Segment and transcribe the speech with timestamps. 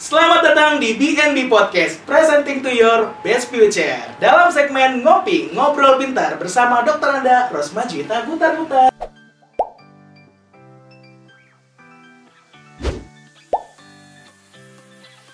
[0.00, 4.00] Selamat datang di BNB Podcast, presenting to your best future.
[4.16, 7.20] Dalam segmen Ngopi, Ngobrol Pintar bersama Dr.
[7.20, 8.88] Anda, Rosma Juwita Butar-Butar.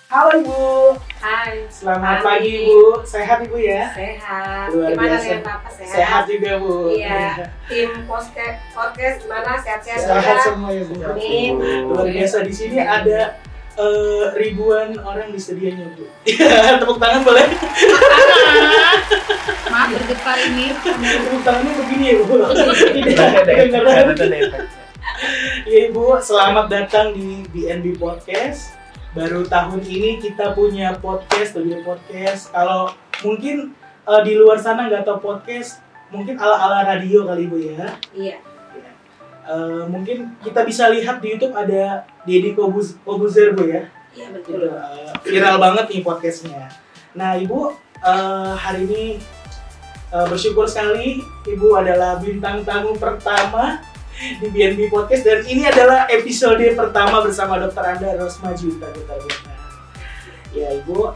[0.07, 1.67] Halo Ibu, Hai.
[1.67, 2.47] selamat Pagi.
[2.47, 3.03] pagi Ibu.
[3.03, 3.91] Sehat Ibu ya?
[3.91, 4.71] Sehat.
[4.71, 5.27] Luar gimana biasa.
[5.27, 5.91] dengan Bapak sehat?
[5.99, 6.73] Sehat juga Bu.
[6.95, 7.27] Iya.
[7.69, 10.45] Tim podcast podcast gimana sehat-sehat Sehat juga?
[10.47, 10.95] semua ya Bu.
[11.03, 11.51] Amin.
[11.91, 13.35] Luar biasa di sini ada
[13.77, 16.05] eh, ribuan orang di studionya Bu.
[16.27, 17.45] Iya, tepuk tangan boleh?
[19.69, 20.73] Maaf bergetar ini.
[20.81, 22.35] Tepuk tangannya begini ya Bu.
[22.97, 23.29] Tidak.
[25.67, 28.75] Ya Ibu, selamat datang di BNB Podcast.
[29.15, 32.53] Baru tahun ini kita punya podcast, studio podcast.
[32.53, 32.91] Kalau
[33.23, 33.73] mungkin
[34.03, 35.81] eh, di luar sana nggak tahu podcast,
[36.13, 37.87] mungkin ala-ala radio kali Ibu ya.
[38.13, 38.37] Iya.
[39.47, 43.87] Eh, mungkin kita bisa lihat di YouTube ada Deddy Kobuz Kobuzer Bu ya.
[44.11, 44.67] Iya Gitu, betul.
[44.67, 46.67] eh, viral banget nih podcastnya.
[47.15, 47.71] Nah Ibu
[48.03, 49.03] eh, hari ini
[50.11, 53.79] eh, bersyukur sekali Ibu adalah bintang tamu pertama
[54.17, 59.21] di BNB Podcast dan ini adalah episode pertama bersama Dokter Anda Rosma Butar-Butar.
[60.51, 61.13] Ya Ibu,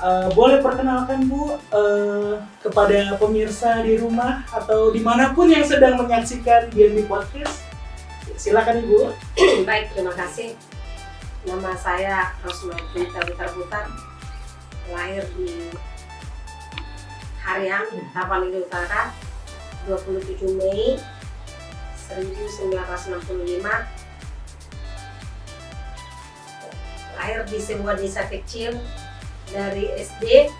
[0.00, 6.00] eh, boleh perkenalkan Bu eh, kepada pemirsa di rumah atau di mana pun yang sedang
[6.00, 7.62] menyaksikan BNB Podcast.
[8.34, 9.14] Silakan Ibu.
[9.68, 10.58] Baik, terima kasih.
[11.44, 13.86] Nama saya Rosma Juwita Butar-Butar.
[14.92, 15.72] Lahir di
[17.44, 19.12] Harian, Tapanuli Utara,
[19.88, 20.96] 27 Mei
[22.08, 23.64] 1965.
[27.14, 28.76] Lahir di sebuah desa kecil
[29.54, 30.50] dari SD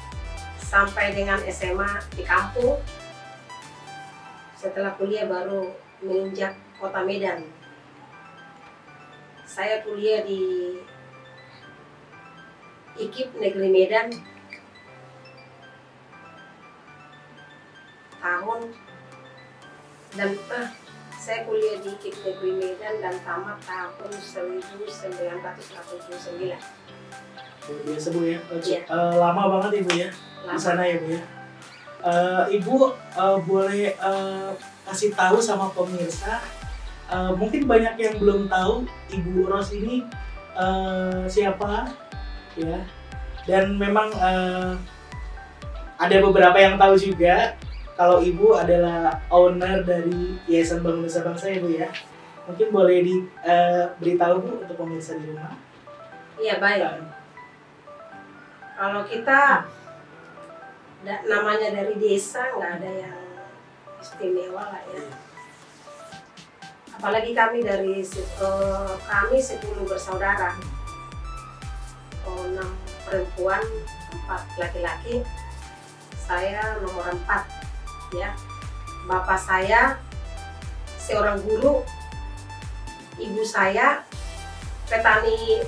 [0.63, 2.79] sampai dengan SMA di kampung.
[4.55, 7.43] Setelah kuliah baru menginjak kota Medan.
[9.45, 10.79] Saya kuliah di
[12.95, 14.15] IKIP Negeri Medan
[18.23, 18.71] tahun
[20.15, 20.69] dan eh,
[21.19, 26.84] saya kuliah di IKIP Negeri Medan dan tamat tahun 1989.
[27.65, 28.39] Biasa Bu ya.
[28.61, 28.81] Iya.
[28.85, 30.09] Eh, lama banget Ibu ya.
[30.45, 31.23] di sana ya bu ya.
[32.05, 34.51] Eh, Ibu eh, boleh eh,
[34.85, 36.45] kasih tahu sama pemirsa,
[37.09, 40.05] eh, mungkin banyak yang belum tahu Ibu Ros ini
[40.53, 41.89] eh, siapa,
[42.61, 42.77] ya.
[43.49, 44.73] Dan memang eh,
[45.97, 47.57] ada beberapa yang tahu juga
[47.97, 51.89] kalau Ibu adalah owner dari Yayasan Bangun Nusa Bangsa ya Bu ya.
[52.45, 55.57] Mungkin boleh diberitahu Bu untuk pemirsa di rumah.
[56.37, 57.24] Iya baik.
[58.75, 59.63] Kalau kita
[61.07, 63.19] da- namanya dari desa nggak ada yang
[64.03, 65.05] istimewa lah ya.
[66.99, 70.59] Apalagi kami dari eh, kami 10 bersaudara.
[72.25, 72.59] Oh, 6
[73.07, 73.63] perempuan,
[74.27, 75.23] 4 laki-laki.
[76.19, 77.47] Saya nomor 4
[78.17, 78.35] ya.
[79.07, 80.01] Bapak saya
[80.99, 81.85] seorang guru.
[83.15, 84.03] Ibu saya
[84.91, 85.63] petani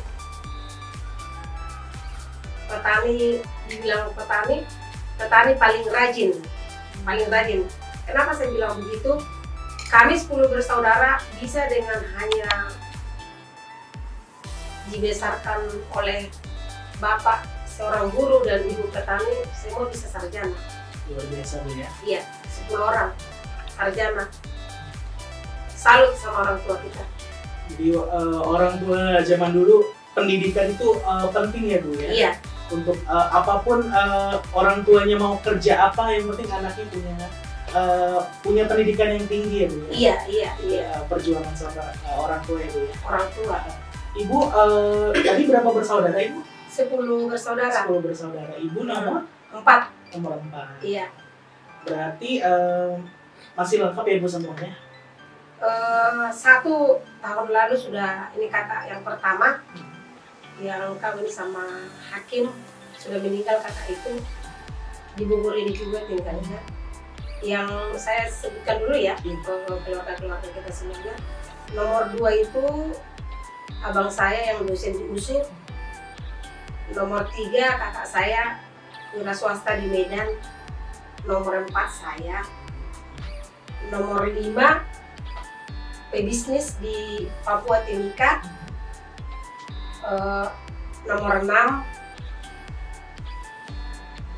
[2.66, 3.40] petani
[3.70, 4.66] dibilang petani
[5.16, 6.32] petani paling rajin
[7.06, 7.62] paling rajin.
[8.06, 9.14] Kenapa saya bilang begitu?
[9.86, 12.50] Kami 10 bersaudara bisa dengan hanya
[14.90, 16.26] dibesarkan oleh
[16.98, 20.54] bapak seorang guru dan ibu petani semua bisa sarjana.
[21.06, 21.88] Luar biasa bu ya.
[22.02, 22.20] iya
[22.66, 23.10] 10 orang
[23.78, 24.26] sarjana.
[25.70, 27.04] Salut sama orang tua kita.
[27.70, 29.86] Jadi eh, orang tua zaman dulu
[30.18, 32.10] pendidikan itu eh, penting ya bu ya.
[32.10, 32.30] iya
[32.68, 37.14] Untuk eh, apa pun eh, orang tuanya mau kerja apa, yang penting anaknya punya
[37.68, 39.90] eh, punya pendidikan yang tinggi ya bu ya.
[39.92, 42.94] iya iya iya Eh, perjuangan sama eh, orang tua ya bu ya.
[43.04, 43.58] orang tua
[44.16, 46.40] Ibu eh, tadi berapa bersaudara ibu?
[46.66, 48.52] 10 bersaudara Sepuluh bersaudara.
[48.54, 50.80] Ibu nomor empat nomor empat.
[50.80, 51.06] iya
[51.82, 52.92] Berarti eh,
[53.52, 54.72] masih lengkap ya bu semuanya.
[55.56, 59.60] Eh, satu tahun lalu sudah ini kakak yang pertama
[60.60, 62.48] yang kawin sama hakim
[62.96, 64.12] sudah meninggal kakak itu
[65.16, 66.60] di Bogor ini juga tinggalnya.
[67.44, 69.54] Yang saya sebutkan dulu ya ke
[69.84, 71.14] keluarga-keluarga kita semuanya.
[71.76, 72.64] Nomor dua itu
[73.84, 75.44] abang saya yang dosen di USUR
[76.94, 78.42] nomor tiga kakak saya
[79.10, 80.30] wira swasta di Medan.
[81.26, 82.46] Nomor empat saya.
[83.90, 84.86] Nomor lima
[86.14, 88.38] pebisnis di Papua Timika
[90.06, 90.48] Eh,
[91.02, 91.82] nomor 6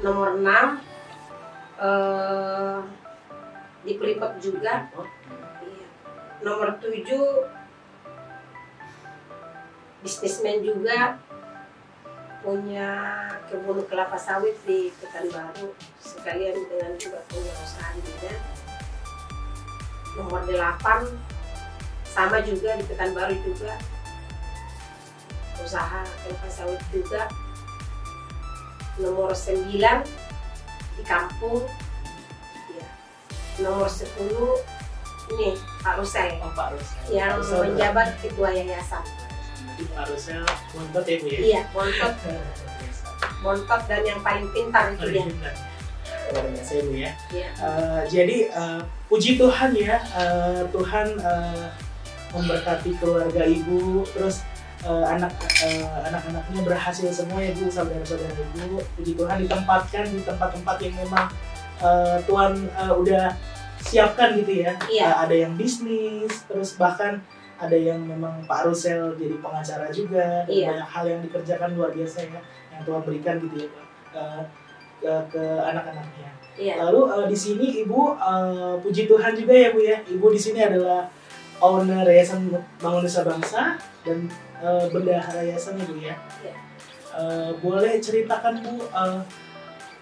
[0.01, 0.81] nomor 6
[1.77, 2.79] eh,
[3.85, 4.89] di Pelipet juga
[5.61, 5.89] Iya.
[6.41, 7.05] nomor 7
[10.01, 11.21] bisnismen juga
[12.41, 12.89] punya
[13.53, 18.33] kebun kelapa sawit di Pekanbaru sekalian dengan juga punya usaha di.
[20.17, 21.13] Nomor 8
[22.09, 23.98] sama juga di Pekanbaru juga
[25.65, 27.29] usaha kelapa sawit juga.
[28.99, 29.71] Nomor 9
[30.99, 31.63] di kampung
[32.75, 32.89] ya.
[33.63, 34.79] Nomor 10
[35.29, 36.99] ini Pak Rusel Oh Pak Rusel.
[37.13, 39.05] yang Pak Rusel menjabat ketua yayasan.
[39.77, 40.43] Jadi Pak Rusel
[40.75, 41.39] bontot ya Bu ya?
[41.39, 42.07] Iya, biasa.
[43.45, 45.25] bontot dan yang paling pintar itu dia.
[46.35, 47.13] Luar biasa ya Bu ya.
[47.31, 47.49] Iya.
[47.55, 51.67] Eh, jadi eh, puji Tuhan ya, eh, Tuhan eh,
[52.35, 54.43] memberkati keluarga ibu, terus
[54.85, 55.33] eh, anak
[55.65, 58.79] eh, anak-anaknya berhasil semua ya bu, saudara-saudara ibu.
[58.99, 61.27] Puji Tuhan ditempatkan di tempat-tempat yang memang
[61.83, 63.25] eh, Tuhan eh, udah
[63.79, 64.75] siapkan gitu ya.
[64.91, 65.07] Iya.
[65.09, 67.23] Eh, ada yang bisnis, terus bahkan
[67.59, 70.67] ada yang memang Pak Rusel jadi pengacara juga, dan Iya.
[70.79, 72.39] banyak hal yang dikerjakan luar biasa ya,
[72.71, 73.71] yang Tuhan berikan gitu ya
[74.15, 74.43] eh,
[75.03, 76.31] ke, ke anak-anaknya.
[76.59, 76.75] Iya.
[76.87, 79.99] Lalu eh, di sini ibu eh, puji Tuhan juga ya bu ya.
[80.07, 81.07] Ibu di sini adalah
[81.59, 83.75] owner Yayasan Bangun Nusa Bangsa
[84.07, 86.15] dan eh, bendahara yayasan ya bu ya.
[86.43, 86.55] Iya.
[87.19, 89.21] Eh, boleh ceritakan bu eh,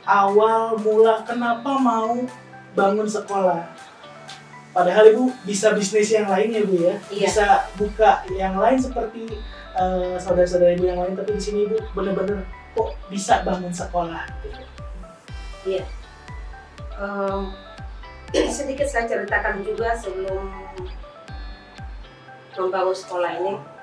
[0.07, 2.15] awal mula kenapa mau
[2.77, 3.65] bangun sekolah?
[4.77, 7.27] Padahal ibu bisa bisnis yang lain ya bu ya, Iya.
[7.29, 7.47] bisa
[7.81, 9.25] buka yang lain seperti
[9.77, 11.17] eh, saudara-saudara ibu yang lain.
[11.17, 12.45] Tapi di sini ibu bener-bener
[12.77, 14.25] kok bisa bangun sekolah?
[15.65, 15.81] Gitu.
[16.97, 17.41] Em,
[18.53, 20.45] sedikit saya ceritakan juga sebelum
[22.57, 23.76] membangun sekolah ini.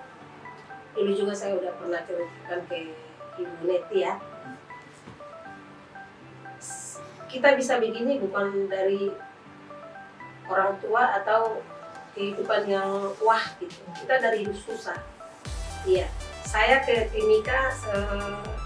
[0.94, 2.94] Dulu juga saya udah pernah ceritakan ke
[3.42, 4.14] Ibu Neti ya.
[7.30, 9.10] Kita bisa begini bukan dari
[10.46, 11.62] orang tua atau
[12.14, 13.82] kehidupan yang wah gitu.
[13.98, 15.02] Kita dari hidup susah.
[15.84, 16.06] Iya.
[16.46, 18.62] Saya ke Timika se-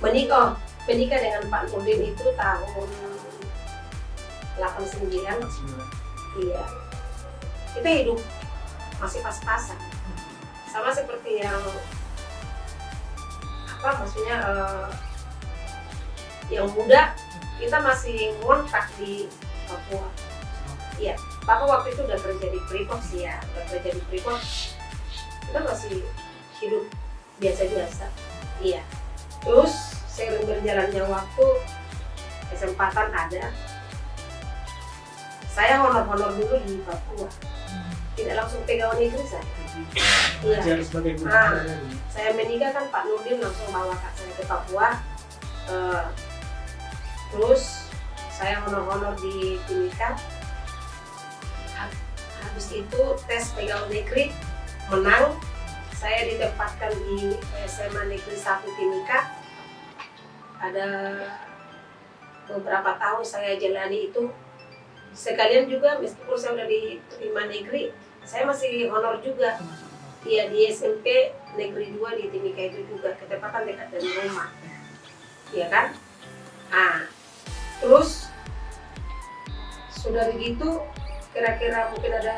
[0.00, 0.56] menikah
[0.88, 2.88] menikah dengan Pak Nurdin itu tahun
[4.56, 6.64] 89 iya
[7.76, 8.18] kita hidup
[9.00, 9.76] masih pas-pasan
[10.70, 11.58] sama seperti yang
[13.66, 14.88] apa maksudnya eh,
[16.54, 17.10] yang muda
[17.58, 19.26] kita masih ngontrak di
[19.66, 20.06] Papua.
[21.00, 21.14] Iya
[21.48, 22.60] Bapak waktu itu udah kerja di
[23.02, 24.42] sih ya udah kerja di Freeport.
[25.50, 26.06] Kita masih
[26.62, 26.84] hidup
[27.42, 28.06] biasa-biasa.
[28.62, 28.82] Iya.
[29.42, 29.72] Terus
[30.06, 31.46] seiring berjalannya waktu
[32.52, 33.50] kesempatan ada.
[35.50, 37.26] Saya honor-honor dulu di Papua.
[38.14, 40.58] Tidak langsung pegawai negeri saya Iya.
[40.58, 41.52] Ngajar sebagai guru Ah.
[41.52, 41.86] olahraga, Bu.
[42.10, 44.88] saya menikah kan Pak Nurdin langsung bawa kak saya ke Papua
[45.62, 46.04] Eh,
[47.30, 47.86] terus
[48.28, 50.18] saya honor-honor di Timika
[51.72, 51.94] Ha-
[52.42, 54.34] habis itu tes pegawai negeri
[54.88, 55.38] menang
[55.92, 59.30] saya ditempatkan di SMA Negeri 1 Timika
[60.58, 60.88] ada
[62.44, 64.26] beberapa tahun saya jalani itu
[65.12, 67.94] sekalian juga meskipun saya udah diterima negeri
[68.30, 69.58] saya masih honor juga
[70.20, 74.52] Iya di SMP Negeri 2 di Timika itu juga ketepatan dekat dari rumah.
[75.48, 75.86] Iya kan?
[76.68, 77.08] Ah,
[77.80, 78.28] terus
[79.96, 80.84] sudah begitu
[81.32, 82.36] kira-kira mungkin ada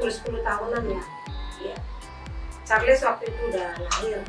[0.00, 1.02] 10-10 tahunan ya.
[1.60, 1.78] Iya.
[2.64, 4.20] Charles waktu itu udah lahir.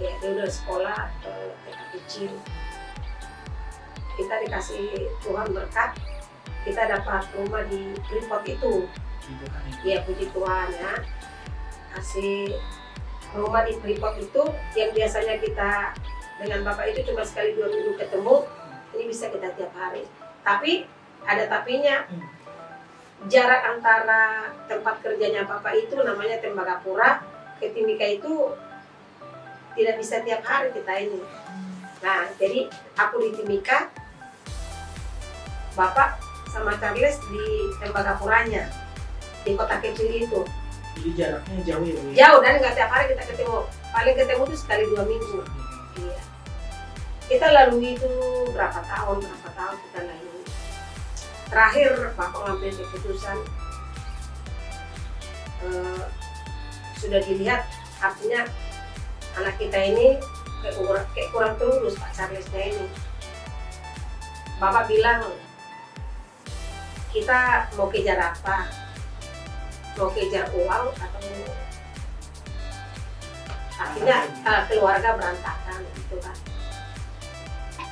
[0.00, 2.32] Ya, dia udah sekolah eh, TK kecil.
[4.16, 5.92] Kita dikasih Tuhan berkat,
[6.66, 8.86] kita dapat rumah di Freeport itu.
[9.30, 9.48] Ya.
[9.84, 10.94] Iya puji Tuhan ya
[11.94, 12.58] kasih
[13.34, 14.42] rumah di Freeport itu
[14.74, 15.94] yang biasanya kita
[16.42, 18.46] dengan bapak itu cuma sekali dua minggu ketemu
[18.96, 20.06] ini bisa kita tiap hari
[20.42, 20.86] tapi
[21.26, 22.06] ada tapinya
[23.20, 23.28] Hmm.
[23.28, 27.20] jarak antara tempat kerjanya bapak itu namanya Tembagapura
[27.60, 28.56] ke Timika itu
[29.76, 31.20] tidak bisa tiap hari kita ini
[32.00, 33.92] nah jadi aku di Timika
[35.76, 38.66] bapak sama Charles di Tembagapuranya
[39.46, 40.40] di kota kecil itu.
[41.00, 42.08] Jadi jaraknya jauh ya, Bu.
[42.10, 42.14] ya?
[42.26, 43.58] jauh dan nggak tiap hari kita ketemu.
[43.90, 45.38] Paling ketemu tuh sekali dua minggu.
[45.96, 46.22] Iya.
[47.30, 48.12] Kita lalui itu
[48.52, 50.42] berapa tahun berapa tahun kita lalui.
[51.50, 53.38] Terakhir bapak ngambil keputusan
[55.64, 56.04] eh,
[57.00, 57.64] sudah dilihat
[58.02, 58.44] artinya
[59.40, 60.20] anak kita ini
[60.60, 62.86] kayak kurang, kayak kurang terurus Pak Charlesnya ini.
[64.60, 65.24] Bapak bilang
[67.10, 68.70] kita mau kejar apa?
[69.98, 71.20] Mau kejar uang atau
[73.80, 76.36] artinya eh, keluarga berantakan gitu kan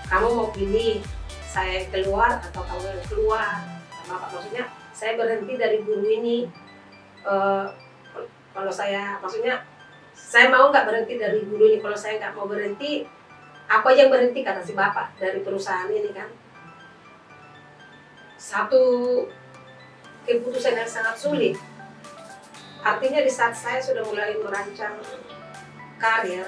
[0.09, 1.01] kamu mau pilih
[1.49, 3.61] saya keluar atau kamu yang keluar?
[4.09, 4.33] Apa?
[4.33, 4.65] Maksudnya
[4.97, 6.49] saya berhenti dari guru ini
[7.25, 7.67] eh,
[8.57, 9.61] kalau saya maksudnya
[10.17, 11.79] saya mau nggak berhenti dari guru ini?
[11.85, 13.05] Kalau saya nggak mau berhenti
[13.69, 16.29] aku aja yang berhenti kata si bapak dari perusahaan ini kan
[18.39, 19.27] satu
[20.23, 21.59] keputusan yang sangat sulit.
[22.87, 24.97] Artinya di saat saya sudah mulai merancang
[25.99, 26.47] karir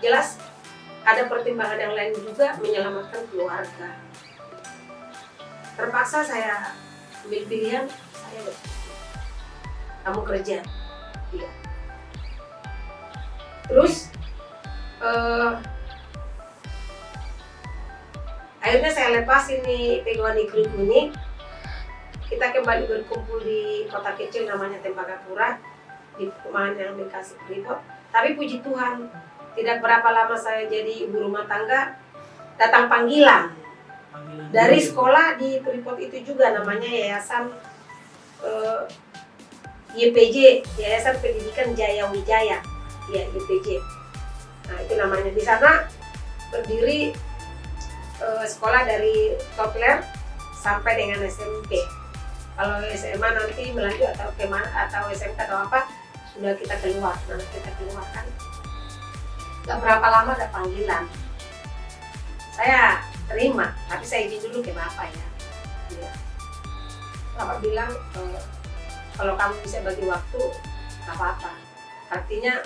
[0.00, 0.40] jelas
[1.04, 4.00] ada pertimbangan yang lain juga menyelamatkan keluarga.
[5.76, 6.72] Terpaksa saya
[7.28, 7.84] ambil pilihan
[8.16, 8.40] saya
[10.08, 10.58] kamu kerja
[11.36, 11.50] iya.
[13.68, 14.08] Terus
[15.04, 15.50] eh,
[18.58, 21.00] akhirnya saya lepas ini pegangan negeri ini.
[22.28, 25.56] Kita kembali berkumpul di kota kecil namanya Tembagapura
[26.20, 29.06] di perumahan yang dikasih Freeport tapi puji Tuhan
[29.52, 31.98] tidak berapa lama saya jadi ibu rumah tangga
[32.56, 33.52] datang panggilan.
[34.08, 34.86] Panggilan dari dulu.
[34.88, 37.52] sekolah di Freeport itu juga namanya Yayasan
[38.44, 38.80] eh,
[39.98, 42.58] YPJ Yayasan Pendidikan Jaya Wijaya.
[43.12, 43.80] Ya YPJ.
[44.68, 45.30] Nah itu namanya.
[45.32, 45.84] Di sana
[46.48, 47.12] berdiri
[48.22, 50.02] eh, sekolah dari Topler
[50.58, 51.78] sampai dengan SMP
[52.58, 55.86] kalau SMA nanti melanjut atau ke mana atau SMK atau apa
[56.34, 57.14] sudah kita keluar.
[57.30, 58.26] Nah kita keluarkan
[59.62, 61.06] Gak berapa lama ada panggilan.
[62.58, 62.98] Saya
[63.30, 65.26] terima tapi saya izin dulu ke bapak ya.
[67.38, 68.42] Bapak bilang eh,
[69.14, 70.40] kalau kamu bisa bagi waktu
[71.06, 71.54] apa-apa.
[72.10, 72.58] Artinya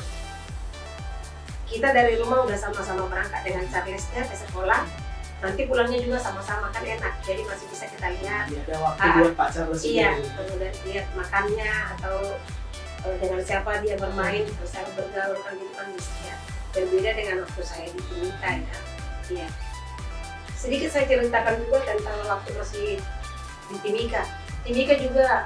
[1.68, 5.01] kita dari rumah udah sama-sama berangkat dengan Charlesnya ke sekolah
[5.42, 7.18] nanti pulangnya juga sama-sama kan enak.
[7.26, 11.72] Jadi masih bisa kita lihat Jadi ada waktu Ah, buat pacar iya kemudian lihat makannya
[11.98, 12.16] atau
[13.02, 16.36] eh, dengan siapa dia bermain terus saya bergaul kan gitu kan bisa ya.
[16.72, 18.76] Berbeda dengan waktu saya di Timika ya.
[19.34, 19.48] Iya.
[20.54, 22.88] Sedikit saya ceritakan juga tentang waktu masih
[23.66, 24.22] di Timika.
[24.62, 25.42] Timika juga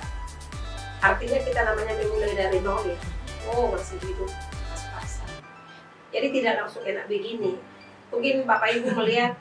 [1.01, 2.99] artinya kita namanya memulai dari nol ya.
[3.49, 4.29] Oh masih hidup
[4.69, 5.31] pas-pasan.
[6.13, 7.57] Jadi tidak langsung enak begini.
[8.13, 9.35] Mungkin bapak ibu melihat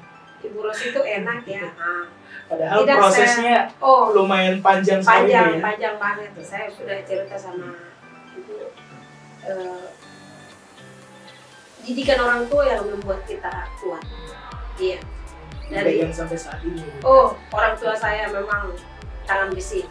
[0.49, 1.65] ibu Rosi itu enak ya.
[1.75, 2.05] Nah,
[2.45, 4.13] Padahal Tidak, prosesnya oh.
[4.13, 5.61] lumayan panjang sekali panjang ya.
[5.65, 7.73] panjang banget saya sudah cerita sama
[8.37, 8.69] ibu
[9.49, 9.85] eh,
[11.85, 14.05] didikan orang tua yang membuat kita kuat.
[14.77, 15.01] Iya.
[15.65, 16.85] Dari Dipegang sampai saat ini.
[17.01, 18.77] Oh orang tua saya memang
[19.25, 19.81] tangan besi.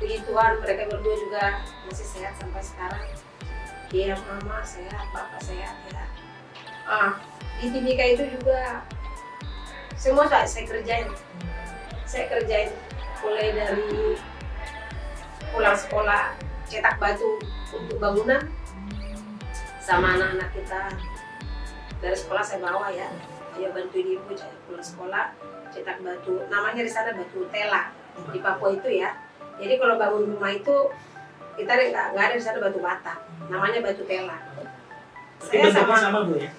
[0.00, 1.44] Puji Tuhan mereka berdua juga
[1.84, 3.04] masih sehat sampai sekarang.
[3.92, 6.04] Iya mama sehat bapak sehat ya.
[6.88, 7.20] Ah
[7.60, 8.88] di Timika itu juga
[9.94, 11.08] semua saya, saya kerjain.
[12.04, 12.70] Saya kerjain
[13.24, 14.18] mulai dari
[15.50, 16.36] pulang sekolah
[16.68, 17.40] cetak batu
[17.72, 18.42] untuk bangunan
[19.80, 20.82] sama anak-anak kita.
[22.02, 23.08] Dari sekolah saya bawa ya.
[23.54, 25.24] Dia bantuin ibu saya pulang sekolah
[25.70, 26.42] cetak batu.
[26.50, 27.90] Namanya di sana batu tela
[28.30, 29.14] di Papua itu ya.
[29.58, 30.90] Jadi kalau bangun rumah itu
[31.54, 33.22] kita nggak ada di sana batu bata.
[33.48, 34.36] Namanya batu tela.
[35.38, 36.50] Saya sama sama bu ya?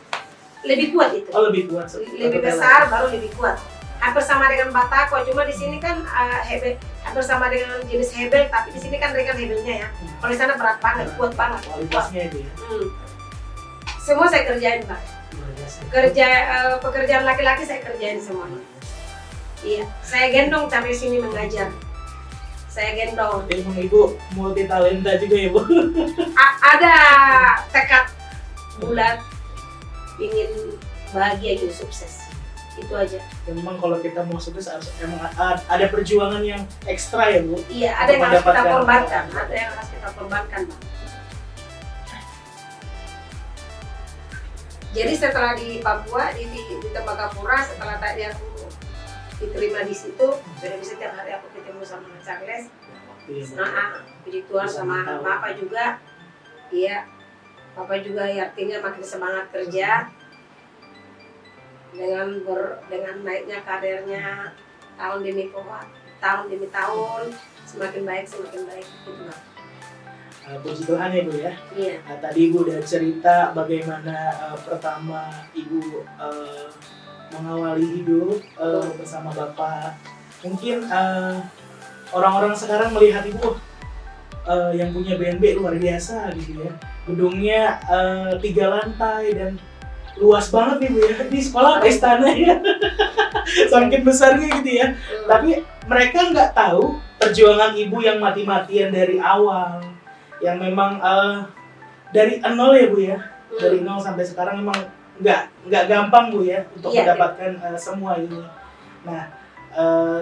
[0.65, 1.29] Lebih kuat itu.
[1.31, 1.87] Oh lebih kuat.
[1.95, 3.57] lebih besar baru lebih kuat.
[4.01, 8.45] Hampir sama dengan batako cuma di sini kan uh, hebel hampir sama dengan jenis hebel
[8.51, 9.87] tapi di sini kan ringan hebelnya ya.
[10.19, 11.61] Kalau di sana berat banget kuat banget.
[11.65, 12.51] Kualitasnya itu ya.
[12.59, 12.87] Hmm.
[14.05, 15.01] semua saya kerjain pak.
[15.89, 18.61] Kerja eh, pekerjaan laki-laki saya kerjain semuanya
[19.65, 19.83] iya.
[20.05, 21.73] Saya gendong sampai sini mengajar.
[22.69, 23.49] Saya gendong.
[23.49, 24.01] Jadi emang ibu
[24.37, 25.61] multi talenta juga ya bu.
[26.37, 26.95] A- ada
[27.73, 28.05] tekad
[28.77, 29.17] bulat
[30.21, 30.51] ingin
[31.11, 32.27] bahagia ingin sukses
[32.75, 37.55] itu aja Memang kalau kita mau sukses harus emang ada perjuangan yang ekstra ya bu.
[37.71, 40.81] iya ada yang harus kita korbankan ada yang harus kita korbankan Bang.
[44.91, 48.55] jadi setelah di Papua di di, di Tembagapura setelah tadi aku
[49.39, 52.71] diterima di situ sudah bisa tiap hari aku ketemu sama Charles.
[53.57, 55.03] Nah, puji Tuhan sama.
[55.19, 55.99] Bapak juga.
[56.71, 57.03] Iya.
[57.75, 60.07] Bapak juga ya artinya makin semangat kerja.
[61.95, 64.51] Dengan ber, dengan naiknya karirnya
[64.99, 65.87] tahun demi tahun,
[66.19, 67.23] tahun demi tahun
[67.67, 69.11] semakin baik semakin baik gitu.
[70.45, 71.53] Uh, puji Tuhan ya bu ya.
[71.73, 71.95] Iya.
[72.05, 74.15] Nah, tadi ibu udah cerita bagaimana
[74.45, 76.69] uh, pertama ibu uh,
[77.33, 79.97] mengawali hidup uh, bersama bapak.
[80.45, 81.41] Mungkin uh,
[82.13, 83.57] orang-orang sekarang melihat ibu
[84.45, 86.73] uh, yang punya BNB luar biasa gitu ya.
[87.05, 89.51] Gedungnya uh, tiga lantai dan
[90.17, 91.15] luas banget nih bu ya.
[91.29, 92.55] Di sekolah apa istana ya.
[93.71, 94.87] Saking besarnya gitu ya.
[94.93, 95.27] Hmm.
[95.29, 95.49] Tapi
[95.85, 99.79] mereka nggak tahu perjuangan ibu yang mati-matian dari awal,
[100.41, 101.37] yang memang eh,
[102.11, 103.59] dari nol ya bu ya, Hmm.
[103.61, 104.75] dari nol sampai sekarang memang
[105.21, 108.41] nggak nggak gampang bu ya untuk Iya, mendapatkan eh, semua ini.
[109.05, 109.29] Nah,
[109.71, 110.19] eh,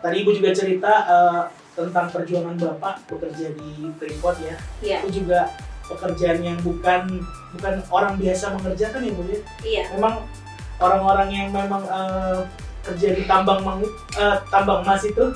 [0.00, 4.56] tadi ibu juga cerita eh, tentang perjuangan bapak bekerja di Freeport ya.
[4.82, 5.48] Iya, Itu juga
[5.96, 7.20] pekerjaan yang bukan
[7.56, 9.38] bukan orang biasa mengerjakan ya bu ya.
[9.62, 10.24] iya, Memang
[10.80, 12.40] orang-orang yang memang eh,
[12.82, 13.80] kerja di tambang mang,
[14.18, 15.30] eh, tambang emas itu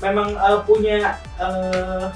[0.00, 2.06] memang eh, punya eh,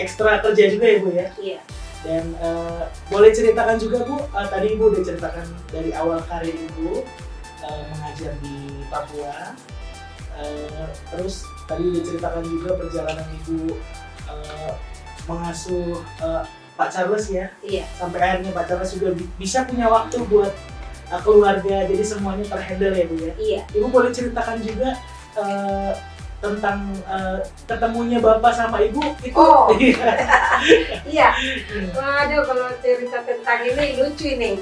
[0.00, 1.28] ekstra kerja juga ya bu ya.
[1.38, 1.60] iya.
[2.02, 7.06] Dan eh, boleh ceritakan juga Bu, eh, tadi Ibu udah ceritakan dari awal karir Ibu
[7.62, 9.54] eh, mengajar di Papua.
[10.42, 13.70] Eh, terus tadi udah ceritakan juga perjalanan Ibu
[14.34, 14.72] eh,
[15.30, 16.42] mengasuh eh,
[16.72, 20.52] Pak Charles ya, Iya, sampai akhirnya Pak Charles juga bi- bisa punya waktu buat
[21.06, 23.32] eh, keluarga, jadi semuanya terhandle ya Bu ya.
[23.36, 23.60] iya.
[23.70, 24.96] Ibu boleh ceritakan juga
[25.34, 25.92] eh,
[26.38, 29.36] tentang eh, ketemunya Bapak sama Ibu itu.
[29.36, 29.68] Oh.
[29.76, 30.14] Iya.
[31.04, 31.28] Iya.
[31.90, 34.56] Waduh, kalau cerita tentang ini lucu ini.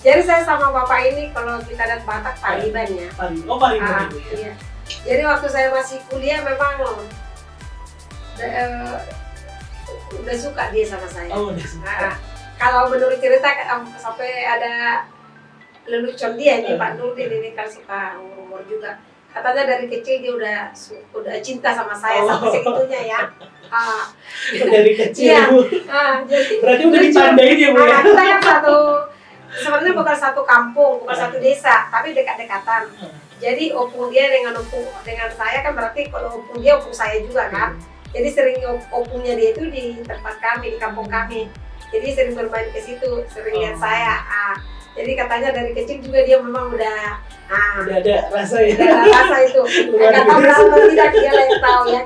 [0.00, 3.08] Jadi saya sama bapak ini kalau kita lihat Batak Pariban ya.
[3.12, 3.40] Pari.
[3.44, 4.32] Oh, Pari Ah, Ibu ya.
[4.36, 4.52] iya.
[4.84, 6.76] Jadi waktu saya masih kuliah memang
[8.36, 8.92] eh,
[10.12, 11.30] udah suka dia sama saya.
[11.30, 11.88] Oh, udah suka.
[11.88, 12.14] Ah,
[12.54, 15.04] kalau menurut cerita em, sampai ada
[15.84, 16.76] lelucon dia ini Eh.
[16.76, 18.96] Pak Nurdin ini kan suka umur juga.
[19.28, 20.58] Katanya dari kecil dia udah
[21.12, 22.28] udah cinta sama saya Oh.
[22.30, 23.20] sampai segitunya ya.
[23.66, 24.06] Ah,
[24.70, 25.42] dari kecil Iya.
[26.24, 27.10] Jadi Berarti udah lucu.
[27.10, 27.98] ditandain ya Bu ya.
[28.00, 28.76] Kita kan satu
[29.50, 32.86] sebenarnya bukan satu kampung, bukan satu desa, tapi dekat-dekatan.
[33.36, 37.50] Jadi opung dia dengan opung dengan saya kan berarti kalau opung dia opung saya juga
[37.50, 37.74] kan.
[38.14, 41.50] Jadi sering op- opungnya dia itu di tempat kami di kampung kami.
[41.90, 43.82] Jadi sering bermain ke situ, sering lihat Oh.
[43.82, 44.14] saya.
[44.20, 44.54] Ah,
[44.94, 48.74] jadi katanya dari kecil juga dia memang udah ah, Udah ada rasa ya.
[48.74, 49.62] udah ada rasa itu.
[49.90, 52.02] Nggak tahu berapa tidak dia lah yang tahu ya.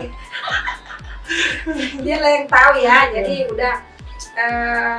[2.00, 2.99] dia lah yang tahu ya.
[3.12, 3.75] Jadi udah
[4.35, 4.99] eh,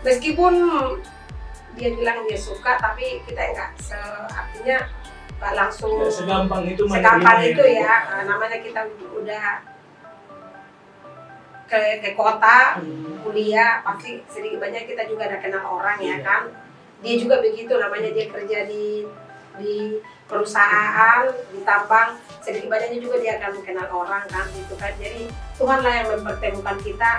[0.00, 0.52] meskipun
[1.74, 3.94] dia bilang dia suka, tapi kita enggak se
[4.28, 4.78] artinya
[5.38, 8.80] nggak langsung Nggak segampang itu segampang menerima itu ya Nah, namanya kita
[9.14, 9.46] udah
[11.68, 13.20] ke ke kota Hmm.
[13.20, 16.24] kuliah pasti sedikit banyak kita juga ada kenal orang ya Iya.
[16.24, 16.42] kan
[16.98, 19.04] dia juga begitu namanya dia kerja di
[19.54, 19.74] di
[20.24, 25.78] perusahaan di tambang sedikit banyaknya juga dia akan mengenal orang kan gitu kan jadi Tuhan
[25.80, 27.10] lah yang mempertemukan kita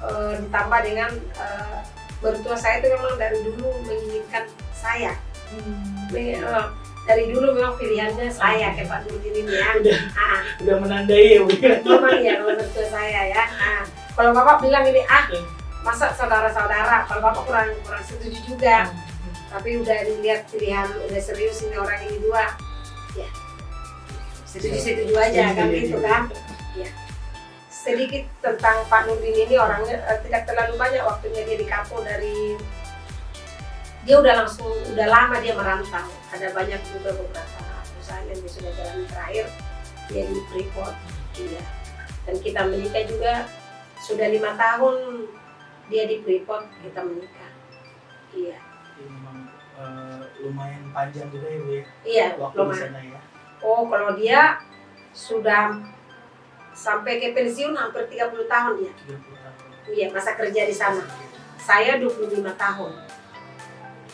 [0.00, 1.78] eh, ditambah dengan eh,
[2.18, 5.16] bertua saya itu memang dari dulu menginginkan saya
[5.48, 6.12] Hmm.
[6.12, 6.36] Eh,
[7.08, 9.80] dari dulu memang pilihannya saya ke Pak Nurdin ini ya.
[9.80, 11.80] Udah Ah, udah menandai ya Bu ya.
[11.80, 13.42] memang ya mertua saya ya.
[13.48, 15.24] Nah, kalau bapak bilang ini ah
[15.80, 18.92] masa saudara-saudara, kalau bapak kurang kurang setuju juga.
[19.48, 22.52] Tapi udah dilihat pilihan udah serius ini orang ini dua,
[23.16, 23.28] ya.
[24.44, 26.28] Setuju-setuju aja kan gitu kan.
[27.72, 32.60] Sedikit tentang Pak Nurdin ini orangnya eh, tidak terlalu banyak waktunya dia di kampung dari
[34.08, 36.08] dia udah langsung udah lama dia merantau.
[36.32, 37.60] Ada banyak juga beberapa
[37.92, 39.46] perusahaan yang dia sudah jalan terakhir
[40.08, 40.96] dia di Freeport.
[41.36, 41.62] Iya.
[42.24, 43.34] Dan kita menikah juga
[44.00, 45.28] sudah lima tahun
[45.92, 47.52] dia di Freeport kita menikah.
[48.32, 48.56] Iya.
[48.96, 49.38] Memang
[49.76, 51.84] eh, lumayan panjang juga ya Bu ya.
[52.00, 52.80] Iya, Waktu di lumayan.
[52.88, 53.20] sana ya.
[53.60, 54.40] Oh, kalau dia
[55.12, 55.84] sudah
[56.72, 58.92] sampai ke pensiun hampir 30 tahun ya.
[59.04, 59.56] 30 tahun.
[59.92, 61.04] Iya, masa kerja di sana.
[61.60, 62.92] Saya 25 tahun,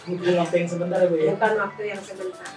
[0.04, 1.32] Mungkin waktu yang sebentar ya Bu ya.
[1.32, 2.48] bukan waktu yang sebentar.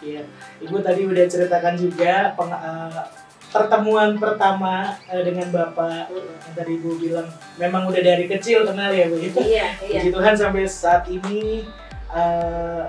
[0.00, 0.22] Iya,
[0.58, 3.02] Ibu tadi udah ceritakan juga peng- eh,
[3.50, 9.06] pertemuan pertama eh, dengan Bapak yang tadi Ibu bilang memang udah dari kecil kenal ya
[9.06, 9.16] Bu.
[9.16, 9.28] ya?
[9.34, 9.98] Iya, iya.
[9.98, 11.68] Puji Tuhan sampai saat ini
[12.08, 12.84] eh,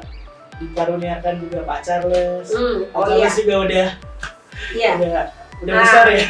[0.57, 2.47] dikaruniakan juga Pak Charles.
[2.47, 3.87] Pak oh iya, juga udah
[4.71, 4.91] iya.
[4.95, 5.11] udah
[5.61, 5.81] udah Ah.
[5.81, 6.25] besar ya.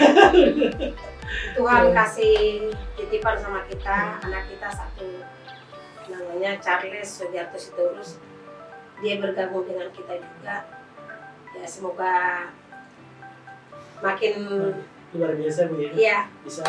[1.52, 1.94] Tuhan Iya.
[1.94, 2.36] kasih
[2.96, 5.08] titipan sama kita, anak kita satu
[6.32, 8.16] namanya Charles Sugiarto Sitorus.
[9.04, 10.64] Dia bergabung dengan kita juga.
[11.52, 12.48] Ya semoga
[14.00, 14.34] makin
[15.12, 15.92] Luar biasa Bu ya.
[15.92, 16.64] ya, Bisa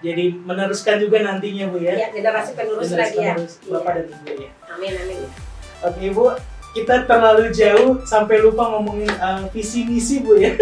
[0.00, 1.92] jadi meneruskan juga nantinya Bu ya.
[1.92, 3.36] ya generasi penerus lagi ya.
[3.68, 4.50] Bapak dan Ibu ya.
[4.72, 5.18] Amin amin.
[5.84, 6.24] Oke Ibu,
[6.72, 10.56] kita terlalu jauh sampai lupa ngomongin eh, visi misi Bu ya.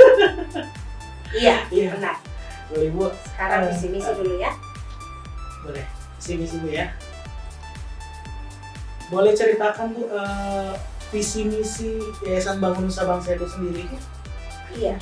[1.35, 1.91] Iya, Iya.
[1.99, 2.15] benar.
[2.71, 4.15] Boleh Bu, Sekarang Eh, visi misi eh.
[4.15, 4.51] dulu ya.
[5.63, 5.83] boleh.
[6.19, 6.87] Visi misi Bu ya.
[9.13, 10.73] Boleh ceritakan Bu eh,
[11.13, 13.85] visi misi Yayasan Bangun Nusa Bangsa itu sendiri?
[14.75, 14.99] Iya.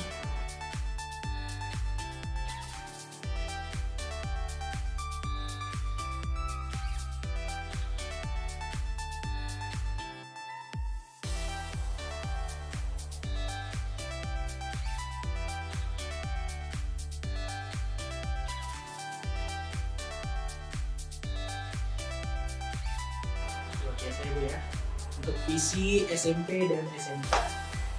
[26.22, 27.32] SMP dan SMK.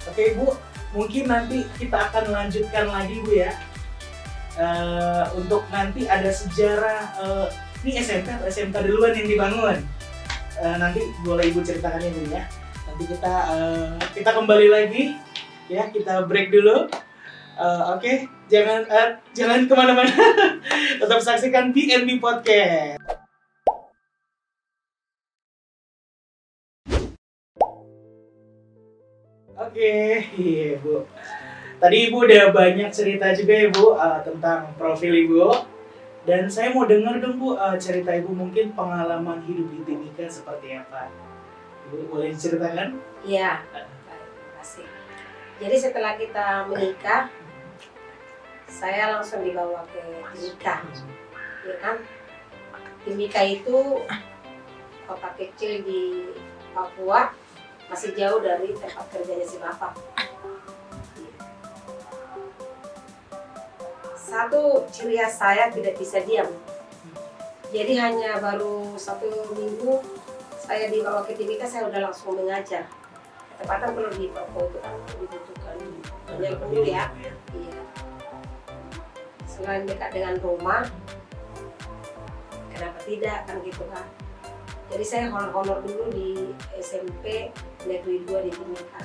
[0.08, 0.46] Oke Ibu,
[0.96, 3.52] mungkin nanti kita akan lanjutkan lagi Bu ya.
[4.54, 7.46] eh, untuk nanti ada sejarah eh,
[7.84, 9.76] ini SMP atau SMK duluan yang dibangun.
[10.56, 12.46] Eh, nanti boleh ibu ceritakan ini ya.
[12.86, 15.18] Nanti kita eh, kita kembali lagi
[15.66, 16.86] ya kita break dulu.
[17.54, 18.12] Eh, Oke,
[18.46, 20.14] jangan eh, jangan ke mana-mana.
[21.02, 23.23] Tetap saksikan BNB Podcast.
[29.74, 31.02] Oke, iya Bu.
[31.82, 35.50] Tadi Ibu udah banyak cerita juga ya Bu eh, tentang profil Ibu.
[36.22, 40.78] Dan saya mau dengar dong Bu eh, cerita Ibu mungkin pengalaman hidup di Timika seperti
[40.78, 41.10] apa.
[41.90, 43.02] Ibu boleh ceritakan?
[43.26, 43.66] Iya.
[43.74, 44.86] Baik, terima kasih.
[45.58, 47.34] Jadi setelah kita menikah,
[48.70, 50.86] saya langsung dibawa ke Timika,
[51.66, 51.98] ya kan?
[53.02, 54.06] Timika itu
[55.10, 56.30] kota kecil di
[56.70, 57.34] Papua,
[57.88, 59.92] masih jauh dari tempat kerjanya si bapak.
[64.16, 66.48] Satu ciri khas saya tidak bisa diam.
[67.70, 70.02] Jadi hanya baru satu minggu
[70.64, 72.88] saya dibawa ke Timika, saya udah langsung mengajar.
[73.54, 75.76] Ketepatan kalau di Papua itu kan dibutuhkan
[76.24, 77.06] banyak guru ya.
[77.52, 77.80] Iya.
[79.46, 80.82] Selain dekat dengan rumah,
[82.72, 84.06] kenapa tidak kan gitu kan?
[84.94, 87.50] Jadi saya honor-honor dulu di SMP
[87.82, 89.02] Negeri 2 di Timika.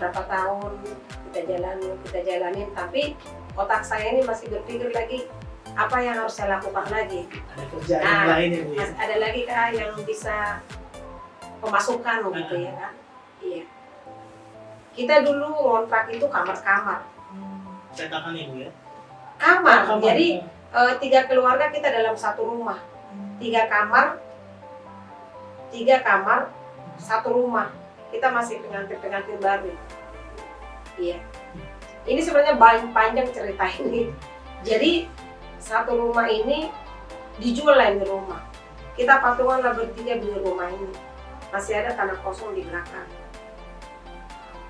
[0.00, 0.80] Berapa tahun
[1.28, 3.12] kita jalani, kita jalanin, tapi
[3.60, 5.28] otak saya ini masih berpikir lagi
[5.76, 7.28] apa yang harus saya lakukan lagi.
[7.52, 8.86] Ada kerjaan Nah, lain ya Bu ya?
[8.96, 10.36] Ada lagi kah yang bisa
[11.60, 12.92] pemasukan gitu ya kan?
[13.44, 13.64] Iya.
[14.96, 17.04] Kita dulu ngontrak itu kamar-kamar.
[17.92, 18.72] Cetakan Ibu ya?
[19.36, 19.84] Kamar.
[19.84, 20.00] Kamar.
[20.08, 20.40] Jadi
[20.72, 22.80] eh, tiga keluarga kita dalam satu rumah.
[23.36, 24.16] Tiga kamar,
[25.68, 26.48] tiga kamar,
[26.96, 27.68] satu rumah.
[28.12, 29.72] Kita masih pengantin-pengantin baru.
[31.00, 31.18] Iya.
[32.04, 32.60] Ini sebenarnya
[32.92, 34.12] panjang cerita ini.
[34.62, 35.08] Jadi
[35.56, 36.68] satu rumah ini
[37.40, 38.42] dijual ini rumah.
[38.92, 40.92] Kita patungan lah bertiga beli rumah ini.
[41.48, 43.08] Masih ada tanah kosong di belakang.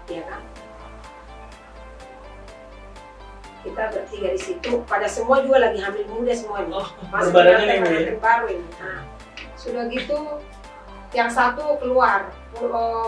[0.07, 0.43] Iya kan?
[3.63, 4.83] Kita bertiga di situ.
[4.91, 6.75] Pada semua juga lagi hamil muda semua ini.
[6.75, 7.31] Oh, ya?
[7.31, 8.67] pengantin baru ini.
[8.83, 9.07] Nah,
[9.55, 10.19] sudah gitu,
[11.15, 12.35] yang satu keluar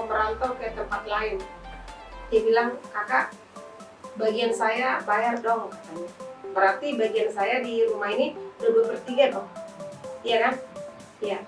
[0.06, 1.42] merantau ke tempat lain.
[2.30, 3.34] Dia bilang, kakak,
[4.14, 6.10] bagian saya bayar dong katanya.
[6.54, 9.48] Berarti bagian saya di rumah ini udah dua per tiga dong.
[10.22, 10.54] Iya kan?
[11.18, 11.38] Iya.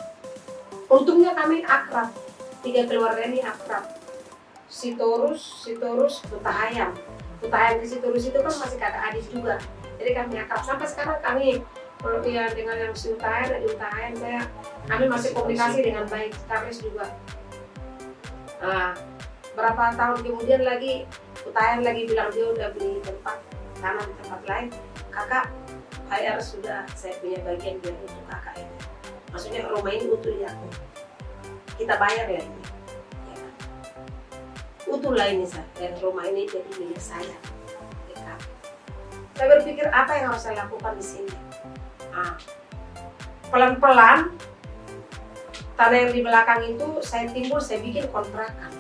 [0.91, 2.11] Untungnya kami akrab.
[2.67, 3.87] Tiga keluarga ini akrab.
[4.67, 6.91] Si Torus, si Torus, Buta Ayam.
[7.47, 9.55] Buta Ayam ke si Torus itu kan masih kakak adik juga.
[9.97, 10.63] Jadi kami akrab.
[10.67, 11.63] Sampai sekarang kami
[12.03, 14.41] kalau ya dengan yang si Ayam dan di Ayam saya
[14.91, 16.35] kami masih komunikasi dengan baik.
[16.51, 17.07] Kamis juga.
[18.59, 18.99] Nah,
[19.55, 21.07] berapa tahun kemudian lagi
[21.47, 23.39] Utayan lagi bilang dia udah beli tempat
[23.79, 24.69] tanah di tempat lain
[25.15, 25.47] kakak
[26.11, 28.79] bayar sudah saya punya bagian biar untuk kakak ini
[29.31, 30.51] maksudnya rumah ini utuh ya
[31.79, 32.63] kita bayar ya ini?
[34.87, 37.37] Utuh lah ini saya dan rumah ini jadi milik saya.
[38.11, 38.39] Ya kan?
[39.37, 41.37] saya berpikir apa yang harus saya lakukan di sini?
[42.15, 42.39] Nah,
[43.53, 44.33] pelan-pelan
[45.77, 48.73] tanah yang di belakang itu saya timbul saya bikin kontrakan.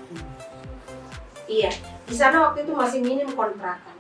[1.47, 1.71] Iya.
[2.09, 3.95] Di sana waktu itu masih minim kontrakan.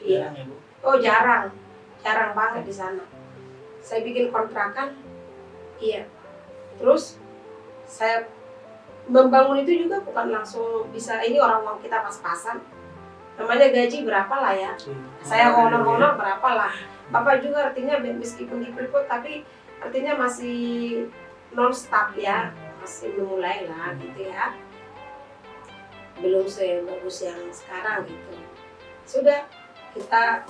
[0.00, 0.32] Iya.
[0.32, 0.54] Jarang ya Bu?
[0.84, 1.44] Oh jarang,
[2.04, 3.04] jarang banget di sana.
[3.84, 4.96] Saya bikin kontrakan,
[5.80, 6.08] iya.
[6.80, 7.20] Terus
[7.84, 8.28] saya
[9.04, 12.60] membangun itu juga bukan langsung bisa ini orang uang kita pas-pasan.
[13.34, 14.72] Namanya gaji berapa lah ya?
[15.20, 16.74] Saya honor-honor berapa lah?
[17.10, 19.44] Bapak juga artinya meskipun di Freeport tapi
[19.82, 21.04] artinya masih
[21.52, 24.54] non stop ya, masih belum mulai lah gitu ya.
[26.22, 28.32] Belum sebagus yang sekarang gitu.
[29.04, 29.44] Sudah
[29.92, 30.46] kita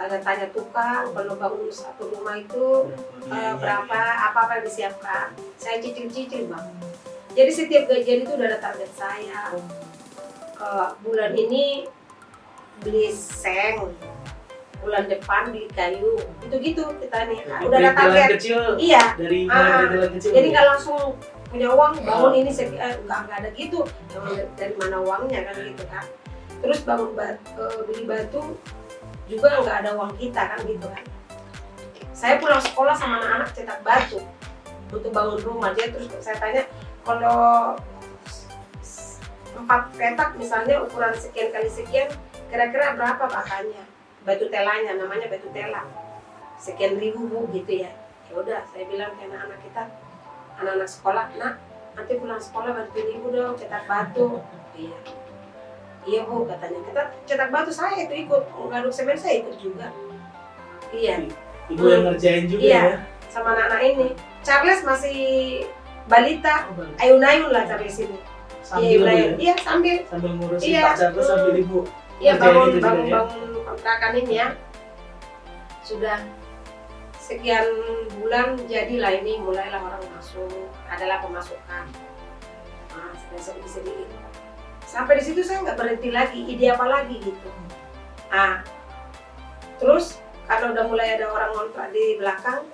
[0.00, 2.88] tanya-tanya tukang kalau bangun satu rumah itu
[3.28, 5.28] eh, berapa apa apa yang disiapkan.
[5.54, 6.64] Saya cicil-cicil bang.
[7.30, 9.52] Jadi setiap gajian itu udah ada target saya.
[10.56, 11.84] Eh, bulan ini
[12.80, 13.92] beli seng
[14.80, 17.44] bulan depan beli kayu gitu gitu kita nih.
[17.60, 18.28] Udah ada target.
[18.40, 19.12] kecil iya.
[19.20, 21.00] dari Ah, perintilan kecil jadi nggak langsung
[21.52, 22.40] punya uang bangun Oh.
[22.40, 23.84] ini eh, nggak nggak ada gitu.
[24.56, 26.04] Dari mana uangnya kan gitu kan
[26.60, 28.56] terus bangun bat- eh, beli batu
[29.30, 31.04] juga nggak ada uang kita kan gitu kan.
[32.10, 34.18] Saya pulang sekolah sama anak-anak cetak batu
[34.90, 35.70] untuk bangun rumah.
[35.72, 36.66] Dia terus saya tanya
[37.06, 37.78] kalau
[39.54, 42.10] empat petak misalnya ukuran sekian kali sekian
[42.50, 43.86] kira-kira berapa bakanya
[44.26, 45.86] batu telanya namanya batu tela.
[46.58, 47.94] Sekian ribu bu gitu ya.
[48.26, 49.82] Ya udah saya bilang ke anak-anak kita
[50.58, 51.54] anak-anak sekolah nak
[51.94, 54.42] nanti pulang sekolah bantuin ibu dong cetak batu.
[54.74, 55.19] Iya
[56.02, 56.80] iya bu katanya.
[56.84, 58.42] Kita cetak batu saya itu ikut.
[58.68, 59.88] Ngaduk semen saya ikut juga.
[60.90, 61.28] Iya.
[61.70, 62.82] Ibu yang ngerjain juga Iya.
[62.82, 62.94] ya.
[63.30, 64.08] sama anak-anak ini.
[64.42, 65.20] Charles masih
[66.06, 66.66] balita.
[66.74, 68.18] Oh, ayun-ayun lah Charles ini.
[68.66, 69.26] Sambil iya ya?
[69.38, 69.96] iya sambil.
[70.06, 70.82] Sambil ngurusin Iya.
[70.82, 71.80] Pak Charles sambil ibu
[72.20, 73.12] Iya bangun itu juga bangun ya?
[73.14, 74.48] bangun kontrakan ini ya.
[75.86, 76.18] Sudah
[77.16, 77.66] sekian
[78.18, 80.50] bulan jadilah ini mulailah orang masuk.
[80.90, 81.86] Adalah pemasukan.
[82.90, 84.10] Nah, sedikit sedikit
[84.90, 87.48] sampai di situ saya nggak berhenti lagi ide apa lagi gitu
[88.34, 88.58] ah
[89.78, 90.18] terus
[90.50, 92.66] karena udah mulai ada orang ngontrak di belakang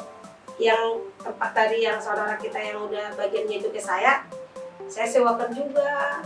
[0.57, 4.24] yang tempat tadi yang saudara kita yang udah bagiannya itu ke saya
[4.88, 6.24] saya sewakan juga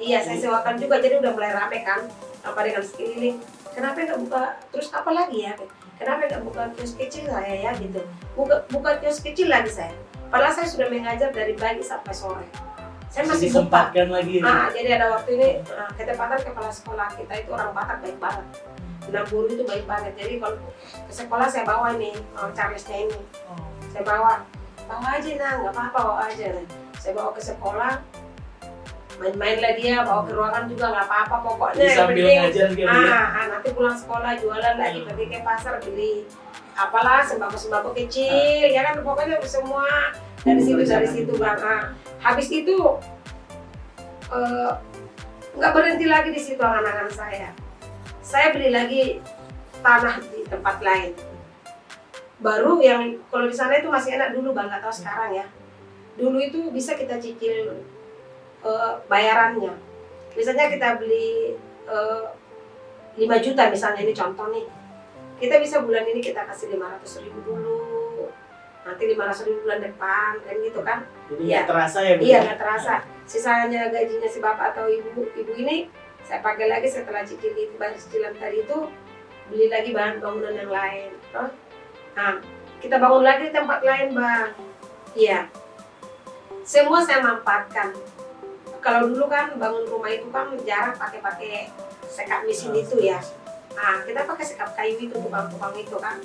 [0.00, 2.08] Iya, saya sewakan juga, jadi udah mulai rame kan.
[2.40, 3.36] Apa dengan sekeliling.
[3.76, 5.52] Kenapa nggak buka, terus apa lagi ya?
[6.00, 8.00] Kenapa nggak buka kios kecil saya ya gitu.
[8.32, 9.92] Buka, buka kios kecil lagi saya.
[10.32, 12.69] Padahal saya sudah mengajar dari pagi sampai sore.
[13.10, 13.66] Saya masih buka.
[13.66, 14.44] disempatkan lagi ya.
[14.44, 18.46] Ah, jadi ada waktu ini ah, ketepatan kepala sekolah kita itu orang Batak baik banget.
[19.02, 20.12] Enam guru itu baik banget.
[20.14, 20.56] Jadi kalau
[21.02, 23.18] ke sekolah saya bawa ini oh, Charlesnya ini.
[23.44, 23.58] Oh.
[23.90, 24.46] Saya bawa,
[24.86, 26.46] bawa aja nah, nggak apa-apa bawa aja.
[26.54, 26.66] Nah.
[26.94, 27.92] Saya bawa ke sekolah,
[29.16, 33.10] main-mainlah dia, bawa ke ruangan juga nggak apa-apa pokoknya yang sambil penting ngajar gitu ya.
[33.10, 35.08] ah, ah, nanti pulang sekolah jualan lagi Hmm.
[35.08, 36.14] pergi ke pasar beli
[36.72, 39.84] apalah sembako-sembako kecil ya kan pokoknya semua
[40.40, 42.76] dari situ dari situ bang Ah, habis itu
[44.28, 44.72] eh,
[45.56, 47.50] nggak berhenti lagi di situ anak-anak saya.
[48.20, 49.18] Saya beli lagi
[49.80, 51.12] tanah di tempat lain.
[52.40, 54.68] Baru yang kalau di sana itu masih enak dulu bang.
[54.68, 55.46] Nggak tahu sekarang ya.
[56.14, 57.80] Dulu itu bisa kita cicil
[58.62, 59.74] eh, bayarannya.
[60.36, 61.56] Misalnya kita beli
[61.88, 62.24] eh,
[63.18, 64.68] 5 juta misalnya ini contoh nih.
[65.40, 68.28] Kita bisa bulan ini kita kasih 500 ribu dulu.
[68.84, 71.62] Nanti 500 ribu bulan depan kan gitu kan Jadi Iya.
[71.62, 72.22] terasa ya Bu?
[72.22, 75.86] iya nggak terasa sisanya gajinya si bapak atau ibu ibu ini
[76.26, 78.78] saya pakai lagi setelah cicil itu bayar cicilan tadi itu
[79.46, 81.46] beli lagi bahan bangunan yang lain toh?
[82.12, 82.34] nah
[82.78, 84.50] kita bangun lagi di tempat lain bang
[85.14, 85.40] iya
[86.62, 87.94] semua saya manfaatkan
[88.78, 91.54] kalau dulu kan bangun rumah itu kan jarang pakai pakai
[92.04, 93.22] sekat mesin itu ya
[93.70, 96.18] Nah, kita pakai sekap kayu itu tukang-tukang itu kan.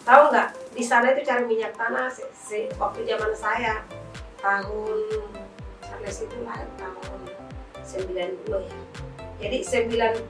[0.00, 0.48] Tahu nggak?
[0.70, 3.82] Di sana itu cari minyak tanah se- se- waktu zaman saya
[4.40, 4.98] tahun
[5.84, 7.20] Charles itu lahir tahun
[7.84, 8.16] 90
[8.48, 8.80] ya.
[9.40, 10.28] Jadi 90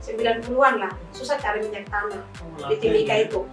[0.00, 2.24] 90-an lah susah cari minyak tanah
[2.60, 3.44] Oh, di Timika itu.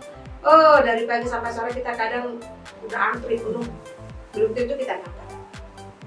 [0.43, 2.39] Oh, dari pagi sampai sore kita kadang
[2.83, 3.67] udah antri penuh.
[4.35, 5.27] Belum tentu kita dapat.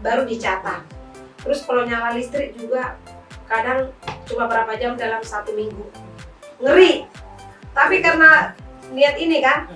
[0.01, 0.85] Baru dicatat.
[1.41, 2.97] Terus kalau nyala listrik juga
[3.49, 3.93] kadang
[4.29, 5.85] cuma berapa jam dalam satu minggu.
[6.61, 7.09] Ngeri.
[7.73, 8.53] Tapi karena
[8.93, 9.69] niat ini kan,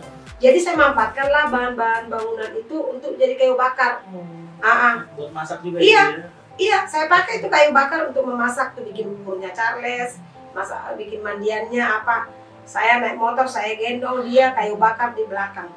[0.44, 4.04] jadi saya manfaatkanlah bahan-bahan bangunan itu untuk jadi kayu bakar.
[4.12, 4.20] Oh,
[4.60, 4.96] Ah, ah.
[5.16, 6.04] buat masak juga Iya.
[6.12, 6.28] gitu ya.
[6.54, 10.20] Iya, saya pakai itu kayu bakar untuk memasak tuh bikin buburnya Charles,
[10.52, 12.28] masak bikin mandiannya apa.
[12.64, 15.68] Saya naik motor, saya gendong dia kayu bakar di belakang.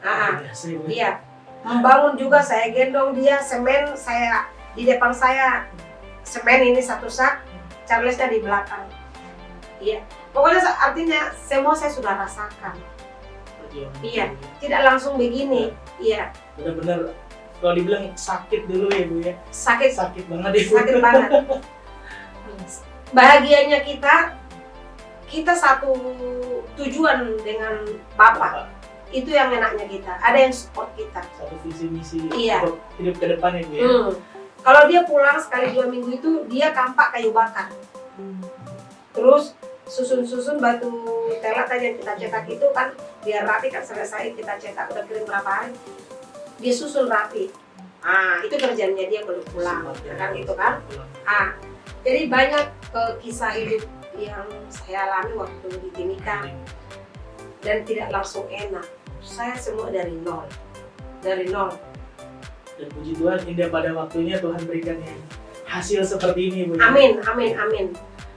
[0.00, 0.32] Ah, ah.
[0.38, 0.84] Biasa ya, Bu.
[0.86, 1.10] iya.
[1.66, 4.46] Membangun juga saya gendong dia, semen saya
[4.78, 5.66] di depan saya
[6.22, 7.42] semen ini satu sak,
[7.82, 8.84] Charlesnya di belakang.
[9.80, 10.04] Iya.
[10.30, 12.76] Pokoknya artinya semua saya sudah rasakan.
[13.70, 13.86] Iya.
[13.92, 14.26] itu ya.
[14.58, 15.72] Tidak langsung begini.
[15.98, 17.12] Iya, Bener-bener
[17.58, 19.34] kalau dibilang sakit dulu ya Bu ya.
[19.48, 20.72] sakit Sakit banget ya Bu.
[20.74, 21.30] sakit banget.
[23.08, 24.36] Bahagianya kita,
[25.26, 25.96] kita satu
[26.74, 27.80] tujuan dengan
[28.14, 28.68] Bapak.
[29.08, 30.12] Itu yang enaknya kita.
[30.20, 31.24] Ada yang support kita.
[31.34, 32.60] Satu visi misi Iya.
[33.00, 33.82] hidup ke depan ya Bu ya.
[33.82, 34.10] Hmm.
[34.58, 37.72] Kalau dia pulang sekali dua minggu itu dia kampak kayu bakar.
[39.10, 39.56] Terus
[39.88, 40.92] susun-susun batu
[41.40, 42.92] telat aja yang kita cetak itu kan
[43.24, 45.72] biar rapi kan selesai kita cetak udah kirim berapa hari
[46.60, 47.48] dia susun rapi.
[48.04, 50.82] Ah itu kerjanya dia kalau pulang kan gitu kan.
[51.26, 51.54] Ah,
[52.02, 53.82] jadi banyak eh, kisah hidup
[54.18, 56.46] yang saya alami waktu di Timika
[57.62, 58.86] dan tidak langsung enak.
[59.22, 60.46] Saya semua dari nol,
[61.22, 61.74] dari nol.
[62.78, 65.18] Dan puji Tuhan indah pada waktunya Tuhan berikan yang
[65.66, 66.78] hasil seperti ini Bu.
[66.78, 67.86] Amin, amin, amin,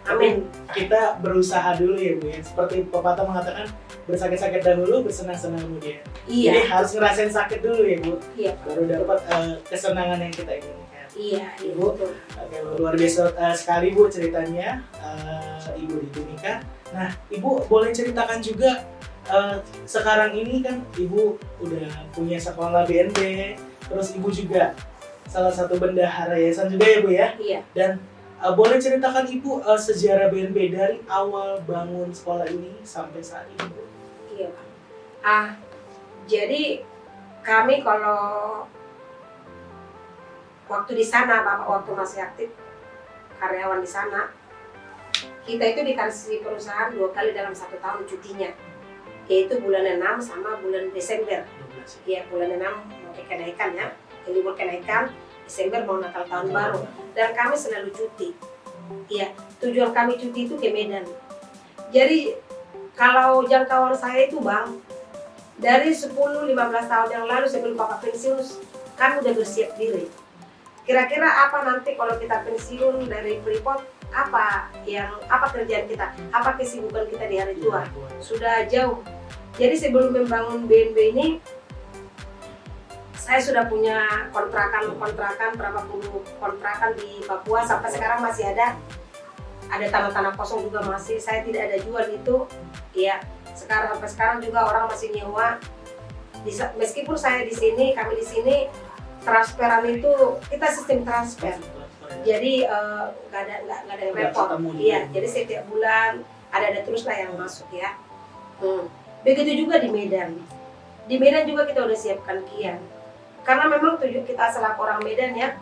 [0.03, 0.45] amin.
[0.67, 2.39] Kita berusaha dulu ya Bu ya.
[2.39, 3.67] Seperti pepatah mengatakan
[4.03, 6.01] bersakit-sakit dahulu bersenang-senang kemudian.
[6.25, 8.13] Jadi Iya, harus ngerasain sakit dulu ya Bu.
[8.33, 11.05] iya, Baru dapat eh, kesenangan yang kita inginkan.
[11.11, 11.85] iya, iya, Ibu.
[11.91, 12.11] betul.
[12.33, 16.53] Oke, luar biasa eh, sekali Bu ceritanya eh, Ibu di Timika.
[16.91, 18.81] Nah, Ibu boleh ceritakan juga
[19.27, 21.21] eh, sekarang ini kan Ibu
[21.61, 23.53] udah punya sekolah BNP,
[23.85, 24.73] terus Ibu juga
[25.27, 27.27] salah satu bendahara yayasan juga ya Bu ya.
[27.37, 27.59] Iya.
[27.71, 27.91] Dan
[28.41, 33.63] eh, boleh ceritakan Ibu eh, sejarah BNP dari awal bangun sekolah ini sampai saat ini
[33.69, 33.81] Bu.
[34.33, 34.65] Iya, Pak.
[35.21, 35.47] Ah,
[36.25, 36.81] jadi
[37.45, 38.65] kami kalau
[40.69, 42.49] waktu di sana Bapak waktu masih aktif
[43.41, 44.31] karyawan di sana
[45.41, 48.53] kita itu dikasih perusahaan dua kali dalam satu tahun cutinya
[49.29, 52.09] yaitu bulan 6 sama bulan Desember 12.
[52.09, 53.87] ya bulan 6 mau ke kenaikan ya
[54.29, 55.09] libur kenaikan
[55.51, 56.79] Desember mau Natal tahun baru.
[57.11, 58.31] Dan kami selalu cuti.
[59.11, 61.03] Ya tujuan kami cuti itu ke Medan.
[61.91, 62.39] Jadi
[62.95, 64.79] kalau jangkauan saya itu bang
[65.59, 66.55] dari 10-15
[66.87, 68.39] tahun yang lalu sebelum bapak pensiun
[68.95, 70.07] kami udah bersiap diri.
[70.87, 76.15] Kira-kira apa nanti kalau kita pensiun dari Freeport apa yang apa kerjaan kita?
[76.31, 77.83] Apa kesibukan kita di hari tua?
[78.23, 79.03] Sudah jauh.
[79.59, 81.27] Jadi sebelum membangun BNB ini
[83.21, 84.01] saya sudah punya
[84.33, 87.61] kontrakan-kontrakan berapa puluh kontrakan di Papua.
[87.61, 88.73] Sampai sekarang masih ada.
[89.69, 91.21] Ada tanah-tanah kosong juga masih.
[91.21, 92.49] Saya tidak ada jual itu.
[92.97, 93.21] Ya
[93.53, 95.61] sekarang sampai sekarang juga orang masih nyewa.
[96.41, 98.55] Di- meskipun saya di sini kami di sini
[99.21, 101.53] transferan itu kita sistem transfer.
[102.25, 103.55] Jadi eh, nggak ada
[103.85, 104.47] nggak ada yang repot.
[104.81, 104.99] iya.
[105.13, 107.93] Jadi setiap bulan ada ada terus lah yang masuk ya.
[108.61, 108.89] Hmm.
[109.21, 110.41] begitu juga di Medan.
[111.05, 112.81] Di Medan juga kita udah siapkan kian
[113.41, 115.57] karena memang tujuan kita selaku orang Medan ya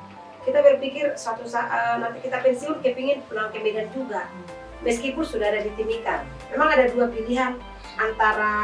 [0.50, 4.26] kita berpikir suatu saat nanti kita pensiun kepingin pulang ke Medan juga.
[4.80, 6.24] Meskipun sudah ada di Timika.
[6.56, 7.60] Memang ada dua pilihan
[8.00, 8.56] antara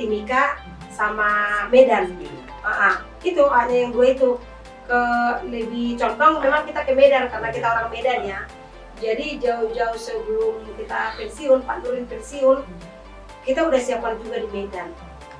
[0.00, 0.56] Timika
[0.88, 2.16] sama Medan.
[2.64, 2.94] Ah, ah.
[3.20, 4.40] itu hanya yang dua itu.
[4.86, 5.02] Ke
[5.50, 8.40] lebih condong memang kita ke Medan karena kita orang Medan ya.
[8.96, 12.64] Jadi jauh-jauh sebelum kita pensiun Pak Nurin pensiun
[13.44, 14.88] kita udah siapkan juga di Medan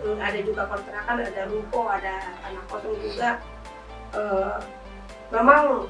[0.05, 3.41] ada juga kontrakan ada ruko ada tanah kosong juga.
[4.13, 4.57] Eh,
[5.33, 5.89] memang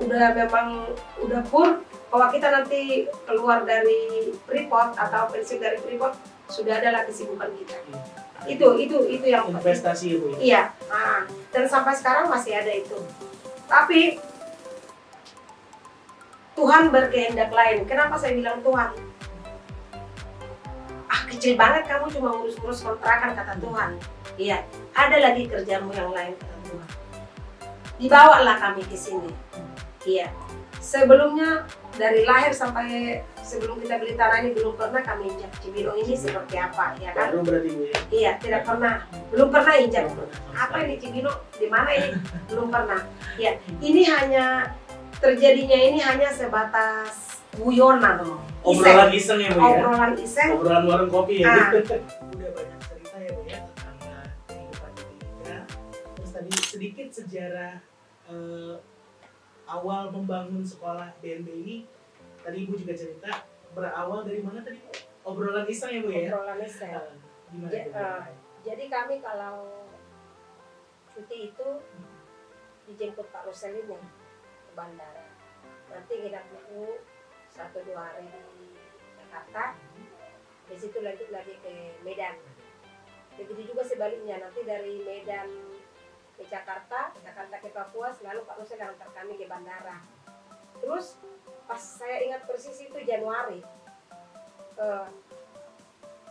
[0.00, 0.68] udah memang
[1.20, 1.82] udah pur.
[2.14, 6.14] Bahwa kita nanti keluar dari Freeport atau pensiun dari Freeport
[6.46, 7.74] sudah ada lah kesibukan kita.
[8.46, 10.38] Itu itu itu yang investasi itu ya?
[10.38, 10.62] Iya,
[10.94, 12.94] ah, dan sampai sekarang masih ada itu.
[13.66, 14.22] Tapi
[16.54, 17.82] Tuhan berkehendak lain.
[17.82, 18.94] Kenapa saya bilang Tuhan?
[21.34, 23.90] Kecil banget kamu cuma ngurus-ngurus kontrakan kata Tuhan.
[24.38, 24.62] Iya,
[24.94, 26.88] ada lagi kerjamu yang lain kata Tuhan.
[27.98, 29.30] Dibawalah kami ke sini.
[30.06, 30.30] Iya.
[30.78, 31.64] Sebelumnya
[31.96, 36.60] dari lahir sampai sebelum kita beli tanah ini belum pernah kami injak Cibinong ini seperti
[36.60, 37.32] apa, ya kan?
[37.32, 39.00] baru berarti bu ya Iya, tidak pernah.
[39.32, 42.10] Belum pernah injak Belum apa ini Cibino di mana ini
[42.46, 43.00] belum pernah
[43.36, 44.70] ya ini hanya
[45.18, 48.16] terjadinya ini hanya sebatas guyonan
[48.64, 49.38] obrolan iseng.
[49.40, 49.68] ya bu ya?
[49.78, 50.48] Obrolan iseng.
[50.56, 51.46] Obrolan warung kopi ya?
[51.48, 51.68] Ah.
[52.34, 55.56] udah banyak cerita ya bu ya tentang uh, kehidupan Timika
[56.16, 57.74] terus tadi sedikit sejarah
[58.28, 58.74] uh,
[59.64, 61.76] awal membangun sekolah BNB ini
[62.40, 63.30] tadi ibu juga cerita
[63.72, 64.80] berawal dari mana tadi
[65.24, 66.28] obrolan iseng ya bu ya?
[66.32, 66.90] Obrolan iseng.
[66.92, 67.12] Uh,
[67.52, 67.92] gimana Ja- Bu?
[67.94, 68.22] uh,
[68.64, 69.56] jadi kami kalau
[71.12, 71.68] cuti itu
[72.84, 73.96] dijemput Pak Rusel ini ke
[74.72, 75.24] bandara.
[75.88, 77.00] Nanti nginap dulu
[77.54, 78.74] satu dua hari di
[79.22, 79.78] Jakarta.
[80.66, 82.34] Di situ lanjut lagi ke Medan.
[83.38, 85.46] Begitu juga sebaliknya nanti dari Medan
[86.34, 90.02] ke Jakarta Jakarta ke Papua selalu Pak yang antar kami ke bandara.
[90.82, 91.22] Terus
[91.70, 93.62] pas saya ingat persis itu Januari
[94.76, 95.06] eh,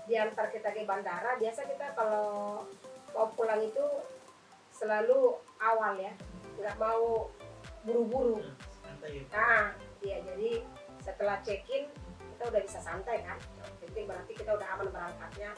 [0.04, 2.68] diantar kita ke bandara biasa kita kalau
[3.16, 3.86] mau pulang itu
[4.76, 6.12] selalu awal ya.
[6.60, 7.32] Nggak mau
[7.88, 8.44] buru-buru.
[9.04, 10.64] Ya nah iya jadi
[11.04, 11.92] setelah check in
[12.34, 13.36] kita udah bisa santai kan?
[13.84, 15.52] Jadi berarti kita udah aman berangkatnya.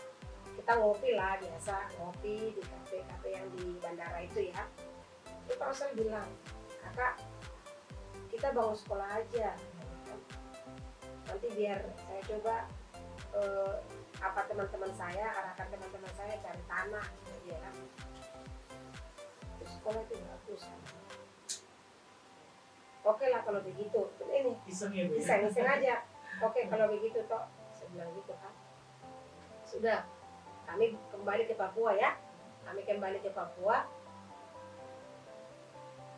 [0.58, 4.66] Kita ngopi lah biasa ngopi di kafe-kafe yang di bandara itu ya.
[5.46, 6.26] Itu Pak Rusel bilang
[6.82, 7.22] kakak
[8.34, 9.54] kita bangun sekolah aja.
[11.30, 11.80] Nanti biar
[12.10, 12.56] saya coba
[13.38, 13.76] eh,
[14.18, 17.76] apa teman-teman saya arahkan teman-teman saya cari tanah gitu ya kan.
[19.66, 21.05] Sekolah itu bagus kan
[23.06, 24.00] oke lah kalau begitu.
[24.26, 25.16] Ini iseng ya ya?
[25.16, 25.96] iseng iseng aja.
[26.42, 28.54] Oke kalau begitu toh saya bilang gitu kan
[29.66, 30.08] sudah
[30.66, 32.18] kami kembali ke Papua ya.
[32.66, 33.86] Kami kembali ke Papua.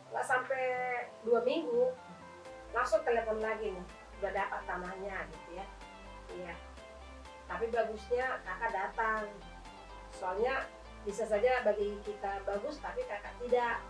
[0.08, 0.64] Nggak sampai
[1.22, 1.92] dua minggu
[2.72, 3.86] langsung telepon lagi nih.
[4.18, 5.66] Udah dapat tanahnya gitu ya.
[6.32, 6.54] Iya.
[7.44, 9.24] Tapi bagusnya kakak datang.
[10.16, 10.64] Soalnya
[11.06, 13.80] bisa saja bagi kita bagus tapi kakak tidak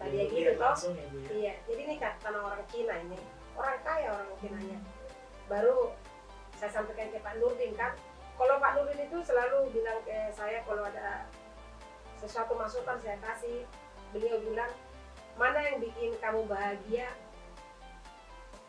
[0.00, 2.94] tadi ya Lihat gitu toh ya bu ya Iya, jadi ini kan tanah orang Cina
[3.00, 3.18] ini.
[3.54, 4.78] Orang kaya orang Cinanya.
[5.46, 5.94] Baru
[6.58, 7.92] saya sampaikan ke Pak Nurdin kan.
[8.34, 11.28] Kalau Pak Nurdin itu selalu bilang ke saya kalau ada
[12.18, 13.62] sesuatu masukan saya kasih.
[14.14, 14.70] Beliau bilang,
[15.34, 17.10] mana yang bikin kamu bahagia,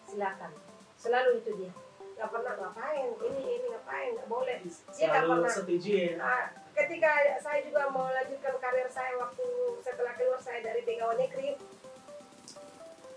[0.10, 0.50] silakan.
[0.98, 1.72] Selalu itu dia.
[2.16, 4.58] Gak pernah ngapain, ini, ini ngapain, gak boleh.
[4.96, 5.52] Dia nggak pernah.
[5.52, 9.48] setuju ya Nah, ketika saya juga mau lanjutkan karir saya waktu
[9.80, 11.56] setelah keluar saya dari pegawai negeri.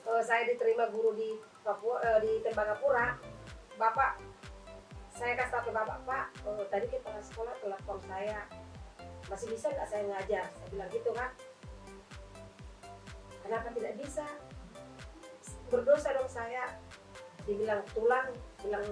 [0.08, 1.36] Eh, saya diterima guru di
[1.66, 3.18] Papua eh, di Tembagapura.
[3.76, 4.22] Bapak
[5.18, 8.46] saya kasih tahu ke bapak pak eh, tadi kepala sekolah telepon saya.
[9.26, 10.46] Masih bisa nggak saya ngajar?
[10.46, 11.30] Saya bilang gitu kan.
[13.42, 14.26] Kenapa tidak bisa?
[15.68, 16.78] Berdosa dong saya.
[17.42, 18.30] Dibilang tulang
[18.62, 18.86] bilang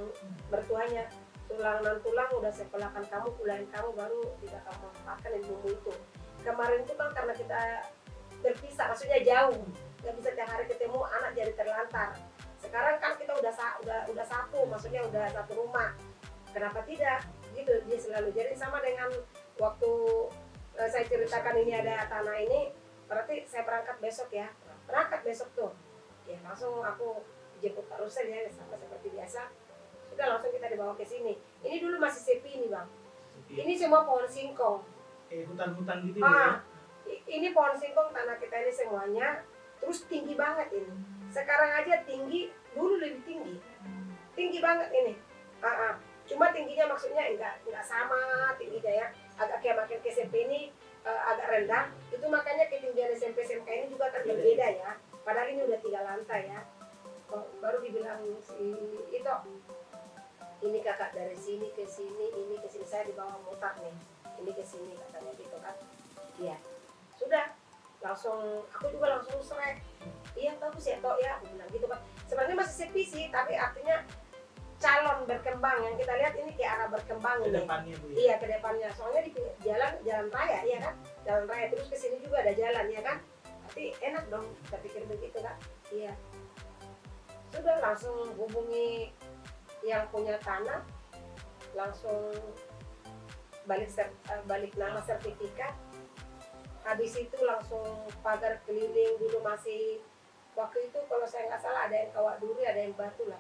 [0.51, 1.07] bertuanya
[1.47, 5.95] tulang non tulang udah sekolahkan kamu kuliahin kamu baru tidak kamu manfaatkan ilmu itu.
[6.43, 7.61] Kemarin itu kan karena kita
[8.43, 9.63] berpisah maksudnya jauh.
[10.03, 12.11] Nggak bisa tiap hari ketemu anak jadi terlantar.
[12.59, 15.95] Sekarang kan kita udah udah udah satu maksudnya udah satu rumah.
[16.51, 17.23] Kenapa tidak?
[17.55, 18.29] Gitu dia selalu.
[18.35, 19.11] Jadi sama dengan
[19.57, 19.93] waktu
[20.77, 22.71] eh, saya ceritakan ini ada tanah ini
[23.07, 24.51] berarti saya berangkat besok ya.
[24.87, 25.73] Berangkat besok tuh.
[26.27, 27.23] Ya langsung aku
[27.63, 29.66] jemput Pak Rusel ya sama seperti biasa
[30.17, 31.37] sudah langsung kita dibawa ke sini.
[31.61, 32.89] Ini dulu masih sepi nih bang.
[33.53, 34.81] Ini semua pohon singkong.
[35.29, 36.25] Kayak hutan-hutan gitu ya?
[36.25, 36.55] ah
[37.05, 39.45] i- ini pohon singkong tanah kita ini semuanya
[39.77, 40.89] terus tinggi banget ini.
[41.29, 43.61] Sekarang aja tinggi dulu lebih tinggi.
[44.33, 45.15] Tinggi banget ini.
[45.61, 45.95] Ah, ah.
[46.27, 48.17] cuma tingginya maksudnya enggak enggak sama
[48.57, 49.07] tingginya ya.
[49.37, 50.73] Agak kayak makin ke SMP ini
[51.05, 51.93] eh, agak rendah.
[52.09, 54.97] Itu makanya ketinggian SMP SMK ini juga kan berbeda ya.
[55.21, 56.65] Padahal ini udah tiga lantai ya.
[57.61, 58.73] Baru dibilang si
[59.13, 59.33] itu
[60.67, 62.85] ini kakak dari sini ke sini ini ke sini.
[62.87, 63.95] Saya dibawa mutar nih.
[64.43, 65.75] Ini ke sini katanya gitu kan.
[66.43, 66.57] Iya.
[67.17, 67.47] Sudah.
[68.05, 69.81] Langsung aku juga langsung serek
[70.37, 71.41] iya bagus ya toh ya.
[71.41, 74.05] Aku bilang gitu kan sebenarnya masih sepi sih tapi artinya
[74.77, 75.81] calon berkembang.
[75.87, 78.17] Yang kita lihat ini ke arah berkembang ke depannya bu ya?
[78.21, 78.89] Iya ke depannya.
[78.95, 79.33] Soalnya di
[79.65, 80.95] jalan jalan raya iya kan?
[81.25, 83.17] Jalan raya terus ke sini juga ada jalan ya kan?
[83.67, 85.57] Tapi enak dong kita pikir begitu kan
[85.91, 86.13] iya.
[87.51, 89.11] Sudah langsung hubungi
[89.87, 90.83] yang punya tanah
[91.79, 92.35] langsung
[93.65, 95.79] balik ser- eh, balik nama sertifikat.
[96.83, 97.87] Habis itu langsung
[98.23, 100.03] pagar keliling dulu masih
[100.59, 103.39] waktu itu kalau saya nggak salah ada yang kawat duri ada yang batu lah.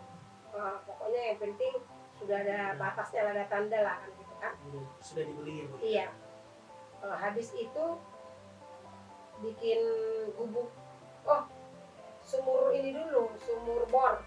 [0.54, 1.74] Eh, pokoknya yang penting
[2.16, 4.52] sudah ada batasnya ada tanda lah kan gitu kan.
[4.70, 5.74] Udah- sudah dibeli ya bu?
[5.82, 6.06] Iya.
[7.02, 7.84] Eh, habis itu
[9.42, 9.80] bikin
[10.32, 10.70] gubuk.
[11.26, 11.42] Oh,
[12.22, 14.22] sumur ini dulu, sumur bor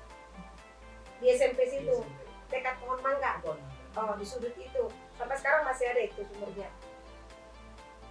[1.20, 2.04] di SMP situ,
[2.48, 3.44] dekat pohon mangga.
[3.98, 4.84] Oh, di sudut itu.
[5.20, 6.72] Sampai sekarang masih ada itu sumurnya.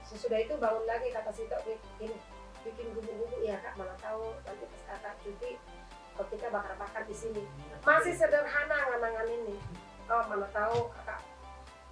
[0.04, 2.12] Sesudah itu bangun lagi kata Sito bikin
[2.64, 3.40] bikin gubuk-gubuk.
[3.40, 4.32] Ya kak mana tahu.
[4.44, 5.50] Nanti pas kakak cuti
[6.16, 7.42] kalau kita bakar-bakar di sini.
[7.84, 9.56] Masih sederhana nganangan ini.
[10.08, 11.20] Oh mana tahu kakak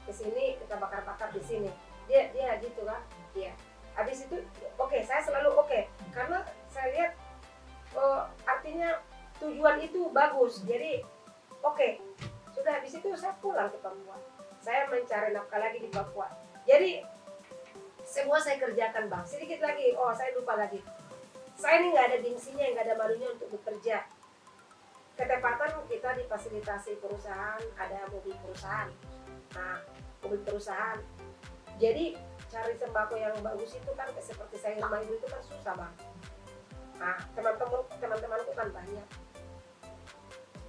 [0.08, 1.70] ke sini kita bakar-bakar di sini.
[2.08, 3.00] Dia dia gitu kan
[3.32, 3.52] iya.
[3.96, 4.36] Habis itu
[4.76, 5.80] oke saya selalu oke.
[6.12, 7.12] Karena saya lihat
[7.96, 9.00] oh, artinya
[9.40, 10.64] tujuan itu bagus.
[10.64, 11.04] Jadi
[11.60, 11.88] oke.
[12.56, 14.16] Sudah habis itu saya pulang ke Papua.
[14.64, 16.32] Saya mencari nafkah lagi di Papua.
[16.64, 17.04] Jadi
[18.06, 19.24] semua saya kerjakan bang.
[19.28, 19.92] Sedikit lagi.
[19.98, 20.80] Oh saya lupa lagi.
[21.56, 24.08] Saya ini nggak ada gengsinya nggak ada malunya untuk bekerja.
[25.16, 28.88] Ketepatan kita difasilitasi perusahaan ada mobil perusahaan.
[29.52, 29.84] Nah
[30.24, 31.00] mobil perusahaan.
[31.76, 32.16] Jadi
[32.46, 35.94] cari sembako yang bagus itu kan seperti saya rumah itu kan susah bang.
[36.96, 39.06] Nah teman-teman teman-temanku kan banyak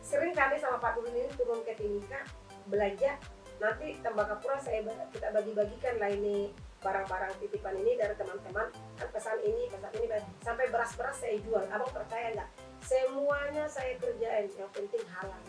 [0.08, 2.24] sering kami sama Pak Dulin ini turun ke Timika
[2.72, 3.20] belanja
[3.60, 4.80] nanti Tembagapura saya
[5.12, 8.70] kita bagi-bagikan lah ini barang-barang titipan ini dari teman-teman.
[8.70, 10.08] Kan pesan ini pesan ini
[10.45, 11.66] sampai beras-beras saya jual.
[11.74, 12.49] Abang percaya nggak?
[12.86, 14.47] Semuanya saya kerjain.
[14.53, 15.41] Yang penting halal.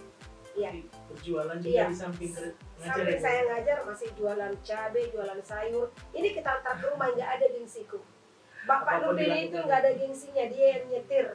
[0.56, 0.70] Iya.
[0.72, 0.82] Jadi
[1.12, 1.84] berjualan juga Iya.
[1.86, 5.86] di samping ngajar sampai ya bu saya ngajar masih jualan cabai jualan sayur.
[6.16, 8.00] Ini kita antar ke rumah nggak ada gengsiku.
[8.64, 10.44] Bapak Nurdin itu nggak ada gengsinya.
[10.48, 11.26] Dia yang nyetir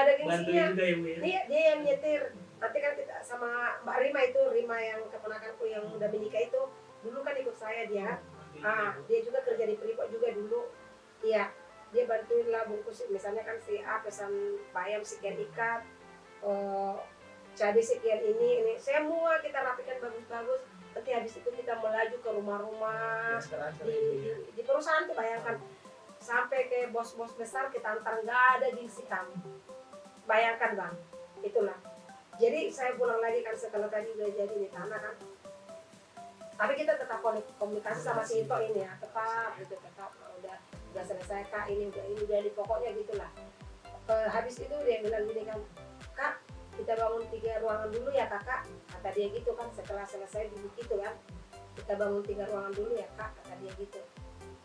[0.00, 0.64] nggak ada gengsinya.
[0.72, 1.18] Juga ya bu ya?
[1.20, 2.22] Dia dia yang nyetir.
[2.60, 3.50] Nanti kan kita sama
[3.84, 6.60] Mbak Rima itu Rima yang keponakanku yang udah menikah itu
[7.04, 8.20] dulu kan ikut saya dia.
[8.60, 9.08] Ah ibu.
[9.08, 10.68] dia juga kerja di Freeport juga dulu.
[11.24, 11.52] Iya
[11.90, 15.82] dia bantuin lah bungkus misalnya kan si A pesan bayam sekian ikat
[16.46, 17.02] oh,
[17.56, 18.74] cabai sekian ini ini.
[18.80, 20.64] Semua kita rapikan bagus-bagus.
[20.90, 24.34] Nanti habis itu kita melaju ke rumah-rumah Transfer-transfer di, di, ya.
[24.58, 25.56] di perusahaan tuh bayangkan.
[26.20, 28.20] Sampai ke bos-bos besar kita antar.
[28.20, 29.38] Nggak ada gengsi kami
[30.30, 30.94] bayangkan bang.
[31.42, 31.78] Itulah.
[32.38, 35.14] Jadi saya pulang lagi kan setelah tadi udah jadi di tanah kan.
[36.60, 38.94] Tapi kita tetap komunik- komunikasi sama si Ito ini ya.
[39.02, 40.14] Tetap gitu tetap.
[40.22, 40.56] "Oh, udah
[40.94, 43.30] udah selesai kak ini udah ini udah di pokoknya gitulah.
[44.10, 45.58] Eh, habis itu dia bilang gini kan
[46.14, 46.34] kak
[46.76, 50.94] kita bangun tiga ruangan dulu ya kakak kata dia gitu kan setelah selesai dulu gitu
[51.00, 51.14] kan.
[51.76, 54.00] Kita bangun tiga ruangan dulu ya kak kata dia gitu.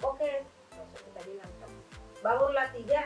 [0.04, 0.44] Oke
[0.76, 1.72] langsung kita bilang kan.
[2.24, 3.02] Bangunlah tiga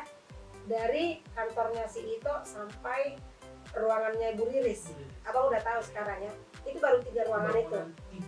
[0.69, 3.17] dari kantornya si Ito sampai
[3.73, 4.93] ruangannya Bu Riris.
[5.25, 6.33] Abang udah tahu sekarang ya?
[6.61, 7.79] Itu baru tiga ruangan itu.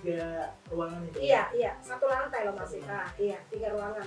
[0.01, 0.25] tiga
[0.67, 2.81] ruangan itu Iya, iya, satu lantai loh masih.
[2.83, 4.05] Ah, iya, tiga ruangan.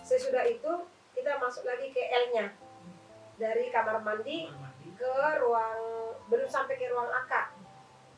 [0.00, 0.72] Sesudah itu
[1.12, 2.52] kita masuk lagi ke L-nya.
[3.34, 4.94] dari kamar mandi Kamar mandi.
[4.94, 5.10] ke
[5.42, 5.80] ruang
[6.30, 7.32] belum sampai ke ruang AK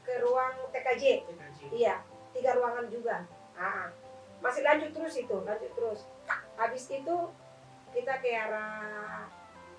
[0.05, 1.59] ke ruang TKJ TKJ.
[1.73, 3.25] iya tiga ruangan juga.
[3.57, 3.89] Ah.
[4.45, 6.05] Masih lanjut terus itu lanjut terus.
[6.55, 7.17] Habis itu
[7.97, 9.25] kita ke arah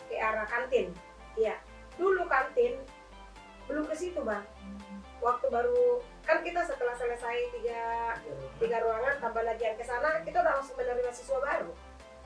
[0.07, 0.91] ke arah kantin.
[1.35, 1.55] Iya.
[1.95, 2.79] Dulu kantin
[3.67, 4.43] belum ke situ bang.
[5.19, 8.13] Waktu baru kan kita setelah selesai tiga
[8.57, 11.71] tiga ruangan tambah lagi yang ke sana kita udah langsung menerima siswa baru.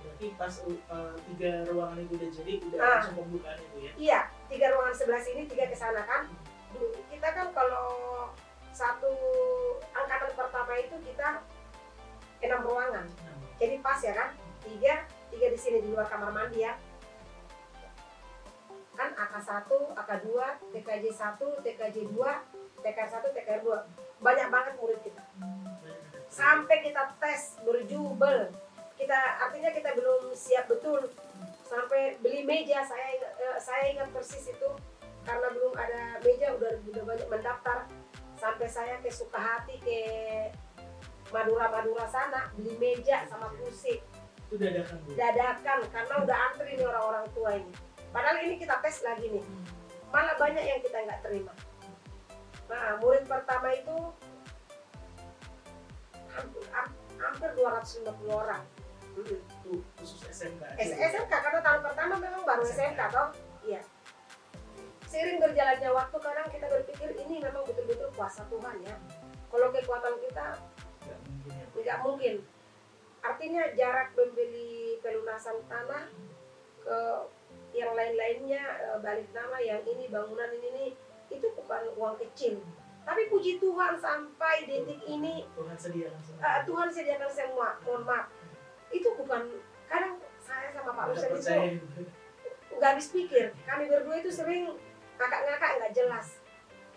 [0.01, 0.53] Berarti pas
[0.89, 2.89] uh, tiga ruangan itu udah jadi udah Ah.
[2.99, 3.91] langsung pembukaan itu ya.
[3.97, 4.19] iya.
[4.49, 6.27] Tiga ruangan sebelah sini tiga ke sana kan?
[6.73, 7.89] Dulu kita kan kalau
[8.71, 9.11] satu
[9.91, 11.43] angkatan pertama itu kita
[12.41, 13.05] enam ruangan.
[13.07, 14.29] Nah, jadi pas ya kan?
[14.61, 16.75] Tiga tiga di sini di luar kamar mandi ya
[19.01, 20.29] kan AK1, AK2,
[20.77, 25.25] TKJ 1, TKJ 2, TKR 1, TKR 2 banyak banget murid kita.
[26.29, 28.53] Sampai kita tes berjubel.
[28.93, 31.09] Kita artinya kita belum siap betul.
[31.65, 32.85] Sampai beli meja.
[32.85, 34.69] Saya eh, saya ingat persis itu.
[35.25, 37.89] Karena belum ada meja udah udah banyak mendaftar.
[38.37, 39.99] Sampai saya ke Sukahati ke
[41.33, 43.97] Madura Madura sana beli meja sama kursi.
[44.45, 45.09] Itu dadakan bu.
[45.17, 47.73] dadakan karena udah antri nih orang-orang tua ini
[48.12, 49.45] padahal ini kita tes lagi nih
[50.12, 51.53] malah banyak yang kita nggak terima
[52.72, 53.95] nah murid pertama itu
[56.32, 56.64] hampir,
[57.20, 58.64] hampir 250 orang.
[59.12, 59.36] Itu
[59.99, 60.80] khusus SMK.
[60.80, 62.80] SMK karena tahun pertama memang baru SMK.
[62.80, 63.30] SMK toh
[63.68, 63.82] iya
[65.12, 68.95] seiring berjalannya waktu kadang kita berpikir ini memang betul-betul kuasa Tuhan ya
[69.51, 70.55] kalau kekuatan kita
[71.03, 71.66] Nggak mungkin ya.
[71.76, 72.36] Tidak mungkin
[73.22, 76.09] artinya jarak membeli pelunasan tanah
[76.82, 76.97] ke
[77.72, 80.86] yang lain-lainnya eh, balik nama yang ini bangunan ini, ini
[81.32, 82.59] itu bukan uang kecil.
[83.01, 86.38] Tapi puji Tuhan sampai detik ini Tuhan sedia langsung.
[86.38, 87.69] eh, Tuhan sediakan semua.
[87.82, 88.28] Mohon maaf.
[88.91, 89.41] Itu bukan
[89.88, 92.07] kadang saya sama Pak Rusen itu
[92.78, 93.53] nggak habis pikir.
[93.63, 94.74] Kami berdua itu sering
[95.17, 96.28] ngakak-ngakak nggak jelas.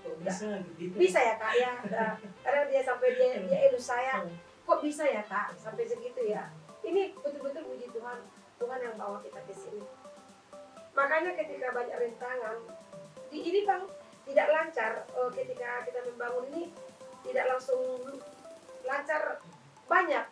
[0.04, 0.94] Kok bisa gitu?
[1.00, 1.52] bisa ya kak?
[1.56, 2.12] Ya Nah,
[2.44, 4.20] kadang dia sampai dia dia elus saya
[4.64, 5.56] kok bisa ya kak?
[5.56, 6.52] Sampai segitu ya.
[6.84, 8.18] Ini betul-betul puji Tuhan.
[8.54, 9.82] Tuhan yang bawa kita ke sini
[10.94, 12.56] makanya ketika banyak rintangan
[13.30, 13.82] di ini bang
[14.24, 16.62] tidak lancar eh, ketika kita membangun ini
[17.26, 17.82] tidak langsung
[18.86, 19.42] lancar
[19.90, 20.24] banyak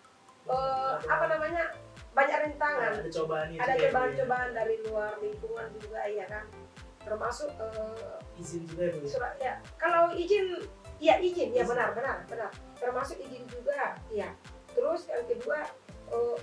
[0.49, 1.65] eh, apa namanya
[2.13, 2.93] banyak rintangan.
[3.01, 3.83] Ada cobaannya ada ya, ya.
[3.89, 6.45] cobaan-cobaan dari luar lingkungan juga ya kan?
[7.03, 9.09] Termasuk eh, Izin juga ya ya?
[9.09, 9.55] surat ya.
[9.81, 10.61] Kalau izin
[11.03, 12.53] ya izin ya benar benar benar.
[12.77, 14.29] Termasuk izin juga ya
[14.73, 15.59] terus yang kedua
[16.13, 16.39] eh,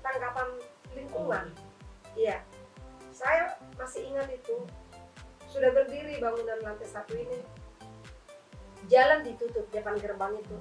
[0.00, 0.48] tanggapan
[0.96, 1.44] lingkungan
[2.16, 2.40] iya
[3.16, 4.60] saya masih ingat itu.
[5.48, 7.40] Sudah berdiri bangunan lantai satu ini.
[8.92, 10.58] Jalan ditutup depan gerbang itu.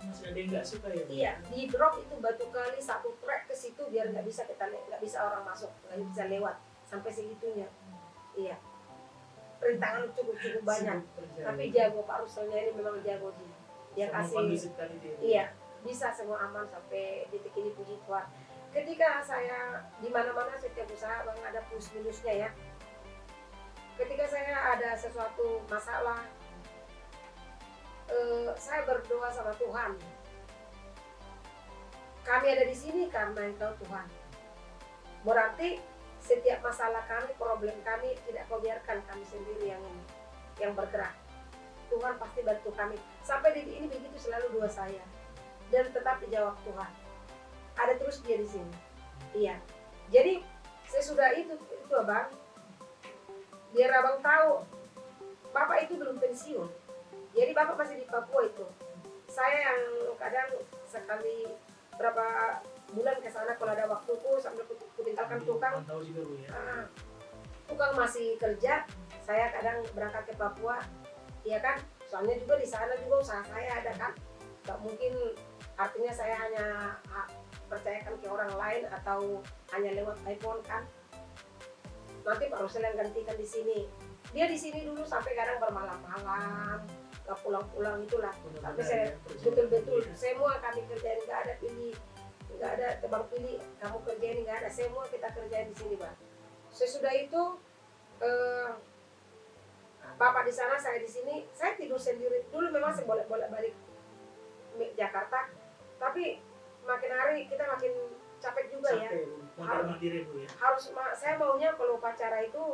[0.00, 1.04] Masih ada yang nggak suka ya?
[1.06, 4.98] Iya di drop itu batu kali satu trek ke situ biar nggak bisa kita nggak
[5.04, 6.56] bisa orang masuk nggak bisa lewat
[6.88, 7.68] sampai segitunya.
[8.32, 8.56] Iya.
[9.60, 10.98] Rintangan cukup cukup banyak.
[11.36, 13.60] tapi jago Pak Ruselnya ini memang jago dia
[13.94, 14.46] dia kasih
[15.18, 15.44] iya
[15.80, 18.26] bisa semua aman sampai detik ini puji Tuhan
[18.70, 22.50] ketika saya di mana mana setiap usaha bang ada plus minusnya ya.
[23.98, 26.24] Ketika saya ada sesuatu masalah
[28.08, 29.98] eh, saya berdoa sama Tuhan.
[32.20, 34.06] Kami ada di sini karena Engkau Tuhan.
[35.26, 35.82] Berarti
[36.22, 39.82] setiap masalah kami problem kami tidak kau biarkan kami sendiri yang
[40.62, 41.12] yang bergerak.
[41.90, 42.94] Tuhan pasti bantu kami.
[43.26, 45.02] Sampai detik ini begitu selalu doa saya.
[45.74, 47.09] Dan tetap dijawab Tuhan
[47.86, 48.72] ada terus dia di sini.
[49.32, 49.56] Iya.
[50.10, 50.42] Jadi
[50.90, 52.28] sesudah itu itu abang
[53.70, 54.66] biar abang tahu
[55.54, 56.68] bapak itu belum pensiun.
[57.30, 58.66] Jadi bapak masih di Papua itu.
[59.30, 59.80] Saya yang
[60.18, 60.50] kadang
[60.90, 61.46] sekali
[61.94, 62.58] berapa
[62.90, 65.78] bulan ke sana kalau ada waktuku sambil ku- kutinggalkan tukang.
[65.86, 66.50] Tahu juga Bu ya.
[66.50, 66.84] Ah,
[67.70, 68.82] tukang masih kerja
[69.22, 70.82] saya kadang berangkat ke Papua.
[71.46, 71.78] Iya kan?
[72.10, 74.12] Soalnya juga di sana juga usaha saya ada kan?
[74.66, 75.14] Nggak mungkin
[75.78, 76.66] artinya saya hanya
[77.70, 79.38] percayakan ke orang lain atau
[79.70, 80.82] hanya lewat iPhone kan?
[82.26, 83.78] Nanti Pak yang gantikan di sini.
[84.34, 86.82] Dia di sini dulu sampai kadang bermalam-malam
[87.24, 88.34] nggak pulang-pulang itulah.
[88.58, 91.94] Tapi saya ya, kerja betul-betul semua kami kerjain nggak ada pilih
[92.58, 93.62] nggak ada tebang pilih.
[93.78, 94.68] Kamu kerjain nggak ada.
[94.68, 96.16] Semua kita kerjain di sini bang
[96.70, 97.42] sesudah itu
[98.22, 98.70] eh,
[100.14, 101.46] bapak di sana saya di sini.
[101.54, 102.46] Saya tidur sendiri.
[102.50, 103.74] Dulu memang saya bolak-bolak balik
[104.78, 105.50] mi- Jakarta.
[105.98, 106.38] Tapi
[106.90, 107.92] makin hari kita makin
[108.40, 109.36] capek juga ya Capek, Bu.
[109.60, 110.48] Mondar mandir ya, Bu ya.
[110.58, 110.84] harus
[111.14, 112.64] saya maunya kalau upacara itu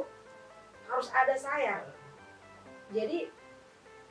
[0.87, 1.83] harus ada saya
[2.89, 3.29] jadi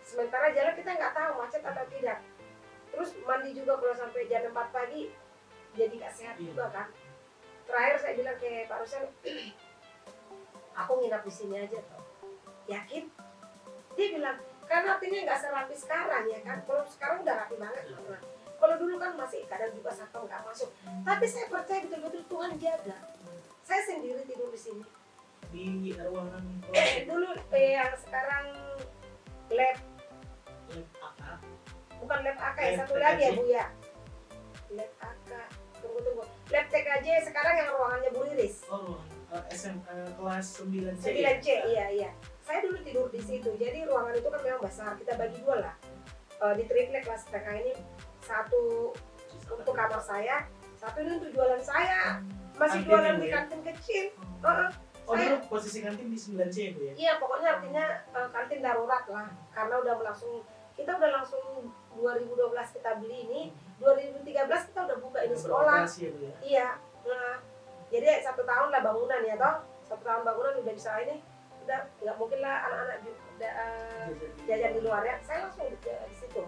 [0.02, 2.20] sementara jalan kita nggak tahu macet atau tidak
[2.92, 5.10] terus mandi juga kalau sampai jam 4 pagi
[5.74, 6.52] jadi nggak sehat Iya.
[6.52, 6.88] juga kan
[7.66, 9.04] terakhir saya bilang ke Pak Rusen
[10.80, 12.04] aku nginap di sini aja toh
[12.68, 13.08] yakin
[13.96, 18.18] dia bilang karena artinya nggak serapi sekarang ya kan kalau sekarang udah rapi banget Mama.
[18.60, 20.70] Kalau dulu kan masih kadang juga satpam nggak masuk.
[21.04, 22.98] Tapi saya percaya betul-betul Tuhan jaga.
[23.66, 24.84] Saya sendiri tidur di sini.
[25.54, 26.44] Di ruangan
[26.76, 28.46] eh, dulu eh, yang sekarang
[29.54, 29.78] lab.
[30.66, 31.40] Lab kakak
[31.96, 33.66] bukan lab AK ya Lab satu lagi ya bu ya.
[34.74, 35.32] Lab AK
[35.80, 36.24] tunggu tunggu.
[36.52, 38.66] Lab TKJ sekarang yang ruangannya Bu Riris.
[38.70, 39.00] Oh
[39.36, 42.10] ruangan eh, SM eh, kelas 9 C 9C iya iya.
[42.46, 43.50] Saya dulu tidur di situ.
[43.58, 44.92] Jadi ruangan itu kan memang besar.
[45.02, 45.76] Kita bagi dua lah
[46.36, 47.74] Eh, di triplek kelas TK ini
[48.20, 48.92] satu
[49.48, 50.44] untuk kamar saya
[50.76, 52.20] satu ini untuk jualan saya
[52.54, 53.34] masih Kantin jualan ya, di ya?
[53.34, 54.06] kantin kecil
[54.44, 54.70] Heeh.
[55.02, 58.60] oh saya- dulu posisi kantin di 9 C bu ya Iya, pokoknya artinya eh, kantin
[58.60, 59.28] darurat lah.
[59.50, 61.46] Karena udah langsung kita udah langsung
[61.96, 62.36] 2012
[62.74, 63.42] kita beli ini,
[63.80, 64.28] 2013
[64.68, 65.88] kita udah buka ini sekolah.
[65.88, 66.68] ya bu ya Iya.
[67.06, 67.36] Nah,
[67.88, 69.56] jadi satu tahun lah bangunan ya toh.
[69.86, 71.24] Satu tahun bangunan udah bisa ini
[71.64, 72.98] udah nggak mungkin lah anak-anak
[73.40, 74.08] da- eh,
[74.48, 75.16] jajan di luar ya.
[75.24, 76.44] Saya langsung di, di situ.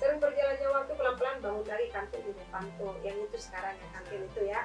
[0.00, 2.94] Sering berjalannya waktu pelan-pelan bangun lagi kantin di depan tuh.
[3.04, 4.60] Yang itu sekarang yang kantin itu ya.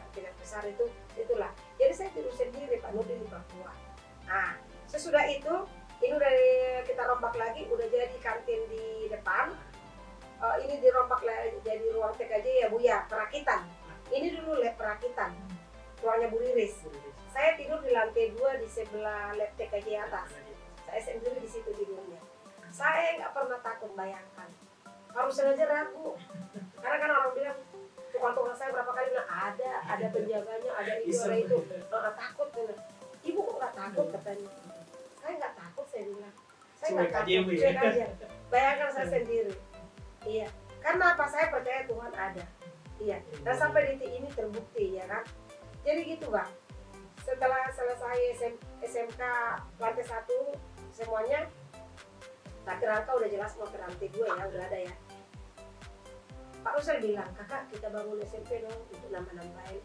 [0.00, 0.84] Kantin yang besar itu
[1.20, 1.52] itulah.
[1.76, 3.72] Jadi saya tidur sendiri Pak Nurdin di Papua.
[4.24, 4.56] Nah,
[4.88, 5.54] sesudah itu
[6.00, 6.32] ini udah
[6.84, 9.52] kita rombak lagi, udah jadi kantin di depan.
[10.44, 13.64] Eh, ini dirombak lagi jadi ruang TKJ ya Bu ya, perakitan.
[14.12, 15.32] Ini dulu lab perakitan,
[16.04, 16.84] ruangnya Bu Riris.
[17.32, 20.43] Saya tidur di lantai dua di sebelah lab TKJ atas.
[20.84, 22.20] Saya sendiri di situ tidurnya.
[22.74, 24.48] Saya nggak pernah takut bayangkan.
[25.14, 26.18] Harus sengaja ragu.
[26.82, 27.58] Karena kan orang bilang
[28.10, 31.56] tukang-tukang saya berapa kali bilang ada, ada penjaganya, ada itu, ada itu.
[31.90, 32.48] Nggak takut.
[32.50, 32.80] Bilang.
[33.24, 34.50] Ibu kok nggak takut katanya.
[35.22, 36.34] Saya nggak takut saya bilang.
[36.76, 37.28] Saya nggak takut.
[37.30, 37.40] Ya?
[37.42, 38.06] Cuek aja.
[38.50, 39.54] Bayangkan saya sendiri.
[40.26, 40.48] Iya.
[40.84, 41.24] Karena apa?
[41.30, 42.44] Saya percaya Tuhan ada.
[43.00, 43.18] Iya.
[43.40, 45.24] Dan sampai detik ini terbukti ya kan.
[45.86, 46.50] Jadi gitu bang.
[47.24, 48.54] Setelah selesai SM,
[48.84, 49.22] SMK
[49.80, 50.52] lantai satu
[50.94, 51.50] semuanya,
[52.62, 54.94] tak kerangka udah jelas mau ke lantai dua ya udah ada ya.
[56.64, 59.82] Pak Rusel bilang kakak kita bangun SMP dong untuk nambah-nambahin.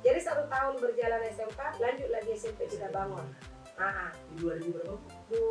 [0.00, 3.26] Jadi satu tahun berjalan SMK, lanjut lagi SMP kita bangun.
[3.76, 4.10] Ah, ah.
[4.32, 5.08] di 2000 berapa bu?
[5.28, 5.44] Du,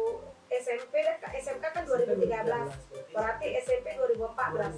[0.50, 4.74] SMP dan SMK kan 2013, berarti SMP 2014.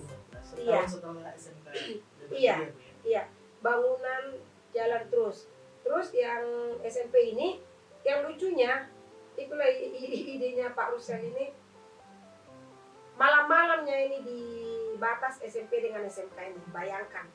[0.59, 0.59] 2014.
[0.59, 0.79] Iya.
[1.39, 1.67] SMK
[2.31, 2.55] Iya.
[2.55, 2.55] Ya?
[3.07, 3.23] Iya,
[3.63, 4.35] bangunan
[4.75, 5.47] jalan terus.
[5.87, 6.43] Terus yang
[6.83, 7.63] SMP ini,
[8.03, 8.91] yang lucunya,
[9.47, 9.67] itulah
[10.37, 11.53] idenya Pak Rusel ini,
[13.17, 14.41] malam-malamnya ini di
[14.97, 17.25] batas SMP dengan SMK ini, bayangkan.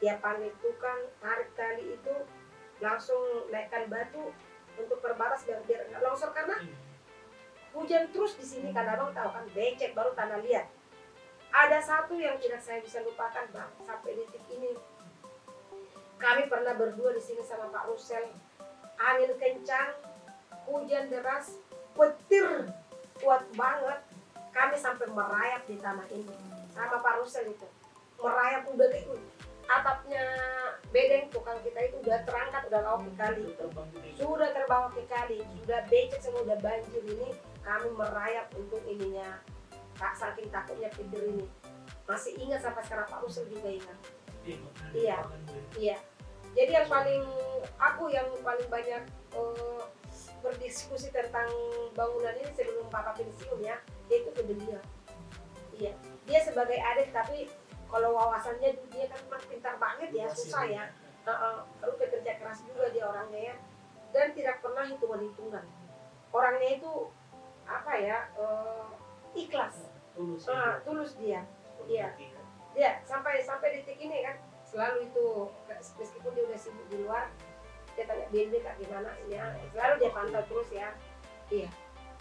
[0.00, 2.14] Dia panggil tukang, tarik tali itu,
[2.80, 4.32] langsung naikkan batu
[4.80, 6.32] untuk perbatas biar biar nggak longsor.
[6.32, 6.76] Karena Iya.
[7.76, 10.66] hujan terus di sini kan abang tahu kan becek baru tanah liat.
[11.50, 14.72] Ada satu yang tidak saya bisa lupakan bang sampai detik ini.
[16.18, 18.26] Kami pernah berdua di sini sama Pak Rusel
[19.00, 20.09] angin kencang
[20.70, 21.58] hujan deras
[21.92, 22.46] petir
[23.18, 24.00] kuat banget
[24.50, 26.34] kami sampai merayap di tanah ini
[26.70, 27.66] sama Pak Rusel itu
[28.16, 29.18] merayap udah kayak
[29.70, 30.24] atapnya
[30.90, 34.08] bedeng tukang kita itu udah terangkat udah lauk kali Itu terbang juga.
[34.18, 37.30] sudah terbawa ke kali, sudah becek semua, udah banjir ini,
[37.62, 39.38] kami merayap untuk ininya.
[39.94, 41.46] Tak saking takutnya feeder ini.
[42.02, 43.98] Masih ingat sampai sekarang Pak Rusel juga ingat.
[44.42, 44.58] Iya,
[44.90, 44.98] Iya.
[44.98, 45.18] ya.
[45.78, 45.96] Iya.
[46.50, 47.22] Jadi yang paling
[47.78, 49.02] aku yang paling banyak
[49.38, 49.80] eh,
[50.40, 51.48] berdiskusi tentang
[51.94, 53.76] bangunan ini sebelum Papa pensiun ya,
[54.08, 54.80] yaitu ke beliau.
[55.76, 55.92] Iya.
[56.28, 57.48] Dia sebagai adik tapi
[57.88, 60.84] kalau wawasannya dia kan memang pintar banget ya, Luas susah ya.
[61.20, 63.56] Heeh, lalu pekerja keras juga dia orangnya ya
[64.10, 65.64] dan tidak pernah hitungan-hitungan
[66.30, 66.92] orangnya itu
[67.66, 68.86] apa ya eh,
[69.38, 70.82] ikhlas Tulus Ah, ya.
[70.82, 71.40] tulus dia
[71.86, 72.10] iya.
[72.74, 74.36] dia sampai sampai detik ini kan
[74.66, 75.26] selalu itu
[75.98, 77.30] meskipun dia udah sibuk di luar
[78.00, 79.12] dia tanya BNB kak gimana?
[79.28, 79.44] Ya
[79.76, 80.88] selalu dia pantau terus ya.
[81.52, 81.68] Iya.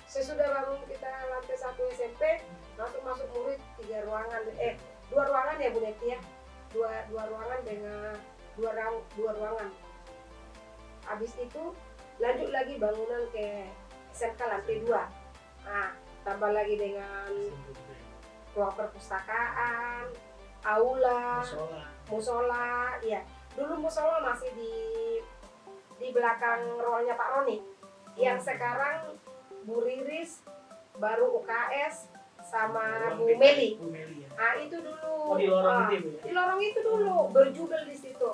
[0.04, 2.44] Sesudah bangun kita lantai satu SMP
[2.76, 4.44] langsung masuk murid tiga ruangan.
[4.60, 4.76] Eh
[5.08, 6.20] dua ruangan ya Bu Neti ya?
[6.76, 8.12] Dua dua ruangan dengan
[8.60, 9.70] dua ruang dua ruangan.
[11.08, 11.64] Habis itu
[12.20, 13.72] lanjut lagi bangunan ke
[14.12, 15.08] SMK lantai dua.
[15.64, 15.96] Nah
[16.28, 17.32] tambah lagi dengan
[18.52, 20.12] ruang perpustakaan
[20.68, 21.84] aula Musola.
[22.12, 22.68] musola
[23.00, 23.24] iya.
[23.56, 24.76] Dulu musola masih di
[26.00, 27.58] di belakang ruangnya Pak Roni.
[28.16, 28.48] Yang Hmm.
[28.48, 29.00] sekarang
[29.62, 30.42] Bu Riris
[30.96, 32.08] baru UKS
[32.42, 33.76] sama Bu Meli.
[33.76, 34.30] Bu Meli ya.
[34.34, 35.12] nah itu dulu.
[35.26, 36.22] Oh di lorong Ah, itu ya, ya?
[36.24, 37.16] di lorong itu dulu.
[37.30, 38.30] Berjubel di situ.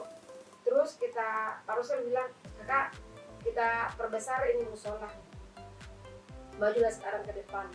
[0.61, 1.30] Terus kita
[1.61, 2.93] Pak bilang kakak
[3.41, 5.09] kita perbesar ini musola.
[6.55, 7.68] Majulah sekarang ke depan.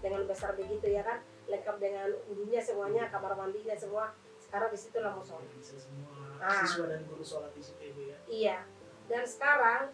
[0.00, 1.18] Dengan besar begitu ya kan?
[1.44, 4.10] Lengkap dengan udunya semuanya kamar mandinya semua.
[4.38, 5.44] Sekarang di situ lah musola.
[5.52, 6.60] Bisa semua Ah.
[6.60, 8.16] siswa dan guru sholat di situ ya, ya.
[8.26, 8.56] iya
[9.04, 9.92] Dan sekarang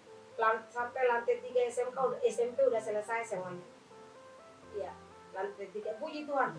[0.70, 3.66] sampai lantai 3 SMK SMP udah selesai semuanya.
[4.72, 4.92] Iya,
[5.36, 6.00] lantai 3.
[6.00, 6.56] Puji Tuhan.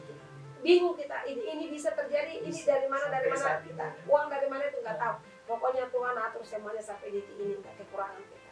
[0.62, 4.70] Bingung kita ini, ini bisa terjadi ini dari mana dari mana kita uang dari mana
[4.70, 5.16] itu nggak tahu.
[5.50, 8.52] Pokoknya Tuhan atur semuanya sampai detik ini nggak kekurangan kita.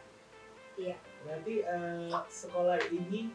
[0.74, 0.96] Iya.
[1.22, 3.30] Berarti eh, sekolah ini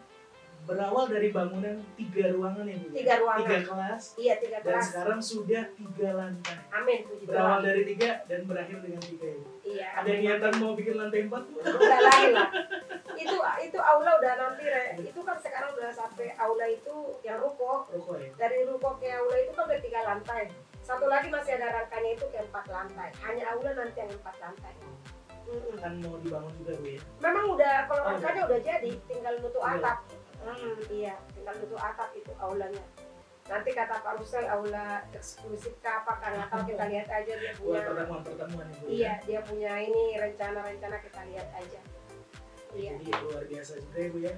[0.65, 2.85] berawal dari bangunan tiga ruangan ya Bu?
[2.87, 2.93] ya?
[2.95, 3.41] Tiga ruangan.
[3.41, 4.03] Tiga kelas.
[4.15, 4.85] Iya tiga Dan kelas.
[4.87, 6.57] sekarang sudah tiga lantai.
[6.69, 9.41] Amin puji Berawal dari tiga dan berakhir dengan tiga ya?
[9.63, 9.87] Iya.
[9.95, 10.19] Ada amin.
[10.19, 11.57] niatan mau bikin lantai empat Bu?
[11.61, 12.49] Udah lain lah.
[13.15, 14.85] Itu itu aula udah nanti Re.
[14.99, 17.85] Itu kan sekarang udah sampai aula itu yang ruko.
[17.87, 18.29] Rokok ya?
[18.35, 20.49] Dari ruko ke aula itu kan udah tiga lantai.
[20.81, 23.09] Satu lagi masih ada rangkanya itu ke empat lantai.
[23.19, 24.73] Hanya aula nanti yang empat lantai.
[25.45, 25.77] Mm-mm.
[25.77, 27.01] Kan mau dibangun juga Bu ya?
[27.21, 29.77] Memang udah kalau Oh, rangkanya udah jadi, tinggal nutup Tinggal.
[29.77, 29.97] atap.
[30.47, 32.83] Hmm, iya, tinggal nutup atap itu aulanya.
[33.45, 37.53] Nanti kata Pak Rusel aula eksklusif ke apa kan nggak tahu kita lihat aja dia
[37.53, 37.81] punya.
[37.83, 38.83] pertemuan-pertemuan ya Bu?
[38.83, 38.89] ya?
[38.89, 41.81] Iya, dia punya ini rencana-rencana kita lihat aja.
[42.71, 42.91] Iya.
[42.95, 44.33] Jadi luar biasa juga ya Bu ya.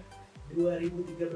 [0.48, 1.28] 2013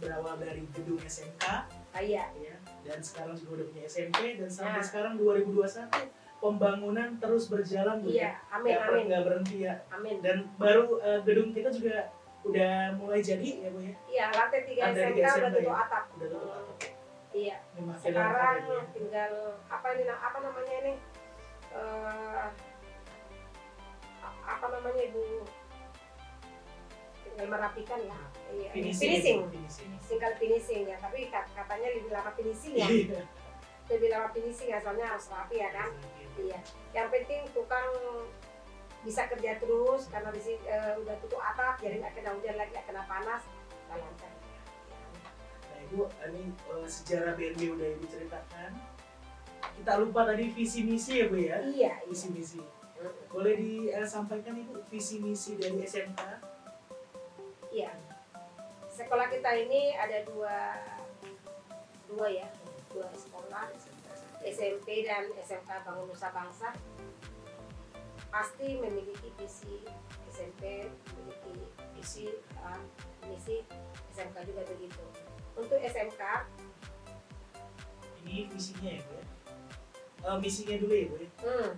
[0.00, 1.42] berawal dari gedung SMK
[1.90, 2.30] Ah, iya.
[2.32, 4.86] ya dan sekarang juga udah punya SMP dan sampai Nah.
[4.86, 5.90] sekarang 2021
[6.38, 8.14] pembangunan terus berjalan Bu ya.
[8.14, 9.02] Iya, amin amin.
[9.06, 10.16] nggak berhenti ya Amin.
[10.20, 14.82] dan baru eh, gedung kita juga udah mulai jadi ya Bu ya Iya, lantai tiga
[14.86, 15.74] SMK tiga udah SMK tutup ya?
[15.78, 16.04] atap.
[16.10, 16.76] udah tutup atap
[17.30, 17.56] Iya.
[17.94, 19.32] Sekarang ya, tinggal
[19.64, 20.92] apa ini apa namanya ini?
[21.70, 22.50] A-
[24.50, 25.46] apa namanya ibu?
[27.22, 28.18] Tinggal merapikan ya.
[28.50, 28.70] Iya.
[28.74, 29.38] finishing finishing.
[29.46, 30.98] finishing Tinggal finishing ya.
[30.98, 32.88] Tapi kat- katanya lebih lama finishing ya.
[32.88, 33.22] Iya.
[33.86, 35.90] lebih lama finishing ya soalnya harus rapi ya kan.
[36.34, 36.58] Iya.
[36.90, 37.90] Yang penting tukang
[39.00, 42.70] bisa kerja terus karena di sini eh, udah tutup atap jadi nggak kena hujan lagi
[42.76, 43.42] nggak kena panas
[43.88, 44.32] nggak lancar.
[45.64, 48.70] Nah ibu, ini eh, sejarah BNB udah ibu ceritakan.
[49.80, 51.56] Kita lupa tadi visi misi ya bu ya.
[51.64, 52.36] Iya, Visi iya.
[52.36, 52.60] misi.
[53.32, 56.20] Boleh disampaikan ibu visi misi dari SMK?
[57.72, 57.96] Iya.
[58.92, 60.76] Sekolah kita ini ada dua
[62.04, 62.48] dua ya,
[62.92, 63.72] dua sekolah,
[64.44, 66.76] SMP dan SMK Bangun Nusa Bangsa.
[68.30, 69.82] Pasti memiliki visi
[70.30, 70.86] SMP,
[71.18, 71.66] memiliki
[71.98, 72.24] visi
[72.62, 72.78] uh,
[73.26, 73.60] misi
[74.14, 75.02] SMK juga begitu.
[75.58, 76.22] Untuk SMK,
[78.20, 79.24] Ini visinya ya bu ya.
[80.20, 81.30] Eh, misinya dulu ya bu ya.
[81.42, 81.70] hmm,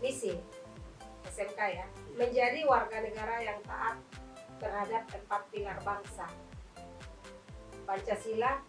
[0.00, 0.32] misi
[1.28, 1.86] SMK ya,
[2.16, 3.98] menjadi warga negara yang taat
[4.58, 6.26] terhadap empat pilar bangsa.
[7.84, 8.62] Pancasila,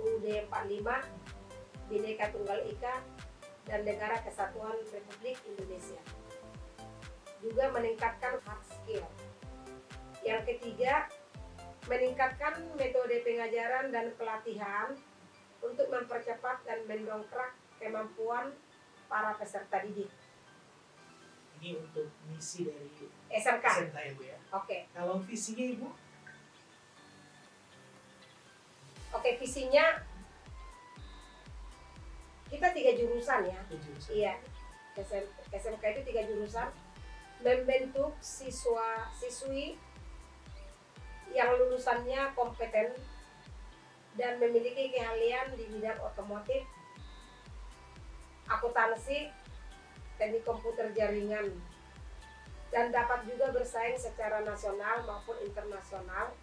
[0.00, 1.04] UUD 45,
[1.88, 2.96] Bhinneka Tunggal Ika,
[3.68, 6.00] dan Negara Kesatuan Republik Indonesia.
[7.42, 9.02] Juga meningkatkan hard skill.
[10.22, 11.10] Yang ketiga,
[11.90, 14.94] meningkatkan metode pengajaran dan pelatihan
[15.58, 18.54] untuk mempercepat dan mendongkrak kemampuan
[19.10, 20.06] para peserta didik.
[21.58, 22.90] Ini untuk misi dari
[23.30, 23.66] SMK.
[23.66, 24.38] SMK ya bu ya.
[24.54, 25.88] Oke, Kalau visinya ibu?
[29.12, 30.00] oke visinya
[32.48, 33.60] kita tiga jurusan ya.
[33.68, 34.10] Itu jurusan.
[34.16, 34.34] Iya,
[34.96, 36.68] SM SMK itu tiga jurusan
[37.42, 39.74] membentuk siswa siswi
[41.34, 42.94] yang lulusannya kompeten
[44.14, 46.62] dan memiliki keahlian di bidang otomotif,
[48.46, 49.32] akuntansi,
[50.20, 51.48] teknik komputer jaringan,
[52.68, 56.36] dan dapat juga bersaing secara nasional maupun internasional,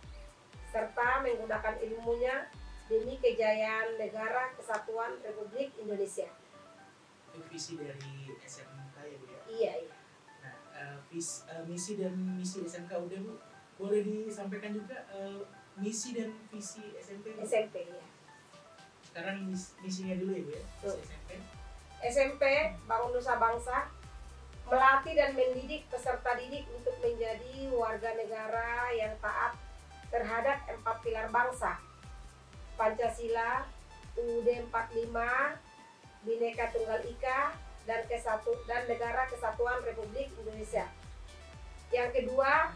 [0.74, 2.50] serta menggunakan ilmunya
[2.90, 6.30] demi kejayaan negara kesatuan Republik Indonesia.
[7.30, 9.42] Itu visi dari SMK ya bu ya.
[9.46, 9.89] Iya, iya.
[11.10, 13.34] Vis- eh, misi dan misi SMK udah bu.
[13.80, 15.42] Boleh disampaikan juga eh,
[15.76, 17.42] misi dan visi SMP bu?
[17.42, 18.04] SMP ya.
[19.04, 20.64] Sekarang mis- misinya dulu ya bu ya.
[20.86, 21.30] SMP.
[22.00, 22.44] SMP
[22.86, 23.90] Bangun Nusa Bangsa
[24.70, 29.58] melatih dan mendidik peserta didik untuk menjadi warga negara yang taat
[30.14, 31.82] terhadap empat pilar bangsa.
[32.78, 33.66] Pancasila,
[34.14, 35.58] UUD 45,
[36.22, 40.86] Bhinneka Tunggal Ika, dan kesatu dan Negara Kesatuan Republik Indonesia.
[41.90, 42.70] Yang kedua,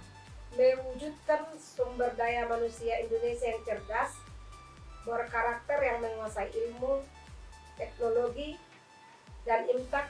[0.57, 4.17] mewujudkan sumber daya manusia Indonesia yang cerdas,
[5.05, 7.01] berkarakter yang menguasai ilmu,
[7.77, 8.57] teknologi,
[9.43, 10.09] dan imtak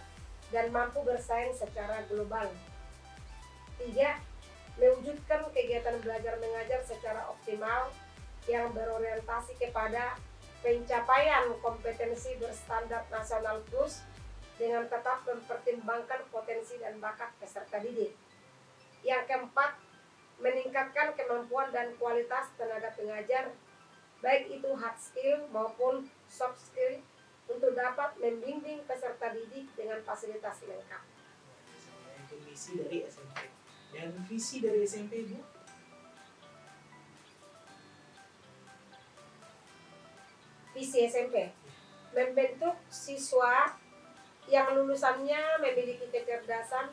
[0.53, 2.47] dan mampu bersaing secara global.
[3.81, 4.21] Tiga,
[4.77, 7.89] mewujudkan kegiatan belajar mengajar secara optimal
[8.45, 10.19] yang berorientasi kepada
[10.63, 14.03] pencapaian kompetensi berstandar nasional plus
[14.55, 18.13] dengan tetap mempertimbangkan potensi dan bakat peserta didik.
[19.03, 19.77] Yang keempat,
[20.39, 23.51] meningkatkan kemampuan dan kualitas tenaga pengajar,
[24.23, 27.03] baik itu hard skill maupun soft skill,
[27.43, 31.03] untuk dapat membimbing peserta didik dengan fasilitas lengkap.
[32.23, 33.37] Itu misi dari SMP.
[33.91, 35.43] Dan visi dari SMP Bu?
[40.73, 41.53] visi SMP
[42.17, 43.77] membentuk siswa
[44.49, 46.91] yang lulusannya memiliki kecerdasan,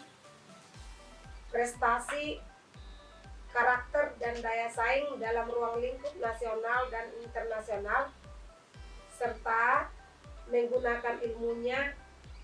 [1.51, 2.39] prestasi,
[3.51, 8.15] karakter dan daya saing dalam ruang lingkup nasional dan internasional
[9.11, 9.91] serta
[10.49, 11.95] menggunakan ilmunya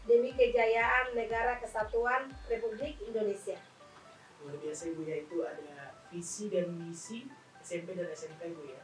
[0.06, 3.58] demi kejayaan negara kesatuan Republik Indonesia.
[4.42, 7.26] Luar biasa Ibu ya, itu ada visi dan misi
[7.62, 8.82] SMP dan SMK Ibu ya.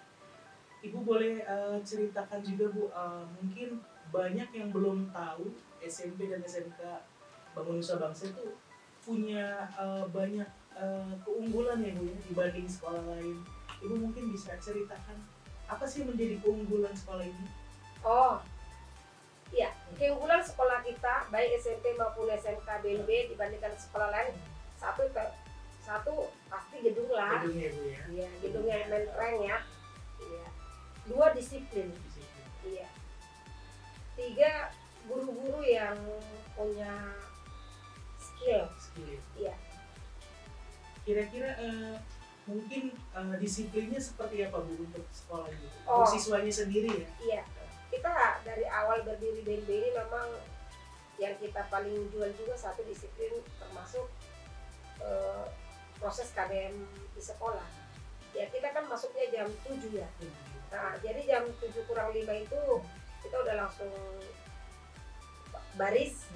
[0.82, 3.78] Ibu boleh uh, ceritakan juga Bu, uh, mungkin
[4.10, 6.82] banyak yang belum tahu SMP dan SMK
[7.54, 8.58] Bangun Nusa Bangsa itu
[9.02, 10.46] punya uh, banyak
[10.78, 13.38] uh, keunggulan ya Bu ya dibanding sekolah lain.
[13.82, 15.18] Ibu mungkin bisa ceritakan
[15.66, 17.46] apa sih menjadi keunggulan sekolah ini?
[18.06, 18.38] Oh,
[19.50, 19.74] iya.
[19.98, 24.34] Keunggulan sekolah kita baik SMP maupun SMK BNB dibandingkan sekolah lain
[24.78, 25.06] satu
[25.82, 27.42] satu pasti gedung lah.
[27.42, 28.00] Gedungnya Bu ya.
[28.06, 29.58] Iya, gedungnya mentereng ya.
[30.22, 30.46] Iya.
[31.10, 31.90] Dua disiplin.
[31.90, 32.46] Disiplin.
[32.62, 32.88] Iya.
[34.14, 34.70] Tiga
[35.10, 35.98] guru-guru yang
[36.54, 37.18] punya
[38.22, 38.66] skill.
[38.92, 39.20] Skill.
[39.40, 39.54] Iya.
[41.02, 41.96] Kira-kira uh,
[42.44, 45.68] mungkin uh, disiplinnya seperti apa Bu untuk sekolah ini?
[45.88, 46.04] Oh.
[46.04, 47.08] Untuk siswanya sendiri ya?
[47.24, 47.42] Iya.
[47.88, 48.12] Kita
[48.44, 50.28] dari awal berdiri BNB ini memang
[51.20, 53.30] yang kita paling jual juga satu disiplin
[53.60, 54.08] termasuk
[55.04, 55.44] eh,
[56.00, 56.72] proses KBM
[57.12, 57.68] di sekolah.
[58.32, 60.08] Ya kita kan masuknya jam 7 ya.
[60.72, 62.62] Nah, jadi jam 7 kurang 5 itu
[63.20, 63.92] kita udah langsung
[65.76, 66.26] baris,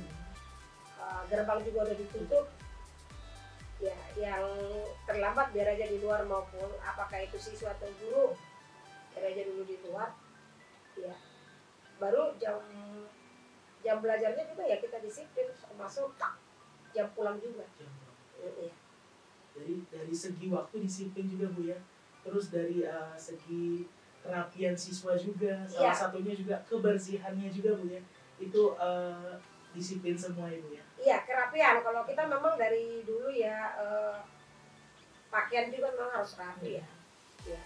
[1.01, 2.47] uh, gerbang juga udah ditutup.
[3.76, 4.49] Ya, yang
[5.05, 8.32] terlambat biar aja di luar maupun apakah itu siswa atau guru,
[9.12, 10.16] biar aja dulu di luar.
[10.97, 11.12] Ya,
[12.01, 12.57] baru jam
[13.84, 16.16] jam belajarnya juga ya kita disiplin, termasuk
[16.97, 17.68] jam pulang juga.
[18.40, 18.72] Iya.
[19.57, 21.76] Jadi dari segi waktu disiplin juga Bu ya.
[22.24, 23.84] Terus dari uh, segi
[24.24, 26.01] kerapian siswa juga, salah Iya.
[26.01, 28.01] satunya juga kebersihannya juga Bu ya.
[28.40, 29.36] Itu uh,
[29.76, 30.84] disiplin semua ya Bu ya.
[30.96, 31.84] Iya, kerapian.
[31.84, 34.16] Kalau kita memang dari dulu ya eh,
[35.28, 36.86] pakaian juga memang harus rapi ya.
[37.44, 37.60] Ya,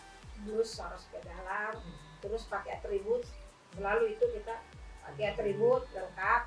[0.44, 1.78] blus harus ke dalam,
[2.18, 3.22] terus pakai atribut.
[3.70, 4.58] Selalu itu kita
[5.06, 6.42] pakai atribut lengkap.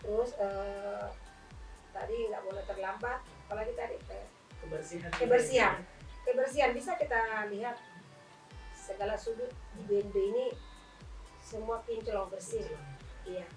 [0.00, 1.06] Terus eh,
[1.92, 3.20] tadi nggak boleh terlambat.
[3.46, 4.26] Apalagi tadi eh,
[4.58, 5.10] Kebersihan.
[5.14, 5.76] Kebersihan.
[6.26, 7.80] kebersihan bisa kita lihat
[8.76, 10.46] segala sudut di BNB ini
[11.40, 12.64] semua kinclong bersih.
[13.24, 13.48] Iya.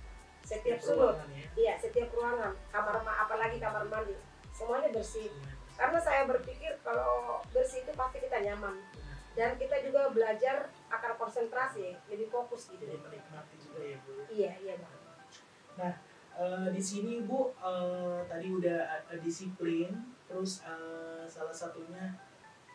[0.52, 1.48] Setiap sudut ya.
[1.56, 4.20] Iya, setiap ruangan, kamar ma apalagi kamar mandi,
[4.52, 5.32] semuanya bersih.
[5.80, 8.76] Karena saya berpikir kalau bersih itu pasti kita nyaman
[9.32, 12.84] dan kita juga belajar akan konsentrasi, lebih fokus gitu.
[12.84, 14.12] Jadi menikmati juga ya Bu.
[14.28, 14.96] Iya, iya bang.
[16.32, 19.92] Eh, di sini Bu eh, tadi udah disiplin,
[20.28, 22.12] terus eh, salah satunya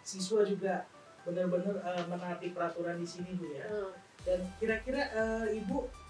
[0.00, 0.88] siswa juga
[1.28, 3.68] benar-benar eh, menaati peraturan di sini Bu ya.
[3.68, 3.92] Hmm.
[4.24, 6.05] Dan kira-kira eh, Ibu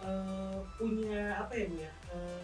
[0.00, 1.92] eh, punya apa ya Bu ya?
[2.10, 2.42] eh,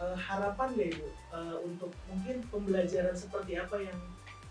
[0.00, 3.98] eh, harapan nggak Ibu eh, untuk mungkin pembelajaran seperti apa yang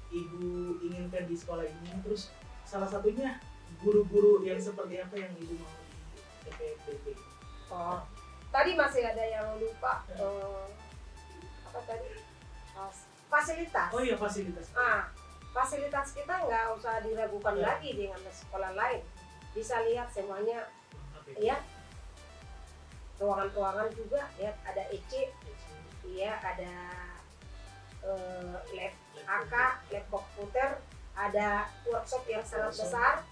[0.10, 0.42] Ibu
[0.82, 1.90] inginkan di sekolah ini?
[2.02, 2.30] Terus
[2.64, 3.38] salah satunya
[3.80, 7.06] guru-guru yang seperti apa yang Ibu mau di TPBB?
[7.70, 8.02] Oh,
[8.50, 10.66] tadi masih ada yang lupa eh,
[11.66, 12.10] apa tadi
[12.74, 13.90] Fas- fasilitas.
[13.92, 14.72] Oh iya fasilitas.
[14.74, 15.06] Ah,
[15.52, 17.76] fasilitas kita nggak usah diragukan Ya.
[17.76, 19.02] lagi dengan sekolah lain.
[19.52, 20.66] Bisa lihat semuanya,
[21.36, 21.58] ya.
[23.20, 25.28] Ruangan-ruangan juga, lihat ada EC,
[26.08, 26.74] iya ada
[28.08, 28.94] eh, lab
[29.28, 29.54] AK,
[29.92, 30.80] lab komputer,
[31.20, 33.28] ada workshop yang sangat besar,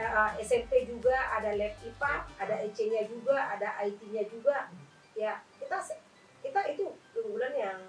[0.00, 4.70] Eh, eh, SMP juga ada lab IPA, ada EC-nya juga, ada IT-nya juga.
[5.12, 5.76] Ya kita
[6.40, 7.80] kita itu keunggulan yang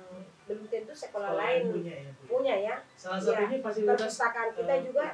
[0.50, 2.24] belum tentu sekolah lain punya ya, Bu.
[2.28, 2.76] punya ya.
[3.00, 5.06] Salah satunya fasilitas Perpustakaan kita eh, juga.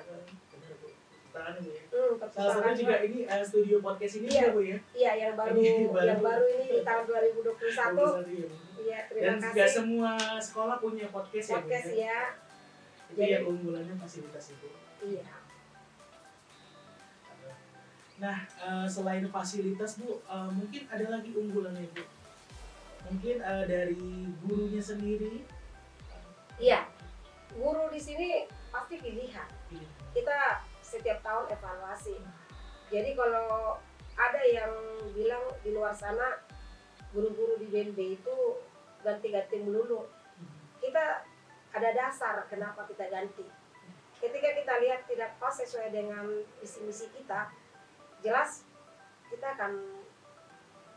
[1.38, 1.84] Perpustakaan Bu ya.
[1.88, 4.40] hmm, Salah satunya juga ini eh, studio podcast ini Iya.
[4.40, 4.78] juga Bu ya.
[4.92, 6.08] Iya yang baru, Ini baru.
[6.08, 7.38] yang baru ini di tahun 2021.
[7.38, 8.56] 21 ya, Bu.
[8.78, 12.00] Iya Dan terima juga kasih semua sekolah punya podcast, podcast ya Bu.
[12.00, 12.20] ya.
[13.08, 14.68] Itu Jadi- yang keunggulannya fasilitas itu.
[15.04, 15.26] Iya.
[18.18, 22.04] Nah, eh, selain fasilitas Bu, eh, mungkin ada lagi unggulannya Bu.
[23.08, 23.96] Mungkin eh, dari
[24.42, 25.46] gurunya sendiri.
[26.58, 26.82] Iya.
[27.54, 28.30] Guru di sini
[28.68, 29.48] pasti pilihan.
[30.10, 32.16] kita setiap tahun evaluasi.
[32.88, 33.76] Jadi kalau
[34.16, 34.72] ada yang
[35.12, 36.40] bilang di luar sana
[37.12, 38.36] guru-guru di BNB itu
[39.04, 40.08] ganti-ganti melulu,
[40.80, 41.28] kita
[41.76, 43.44] ada dasar kenapa kita ganti.
[44.18, 46.26] Ketika kita lihat tidak pas sesuai dengan
[46.58, 47.52] visi misi kita,
[48.24, 48.66] jelas
[49.30, 49.78] kita akan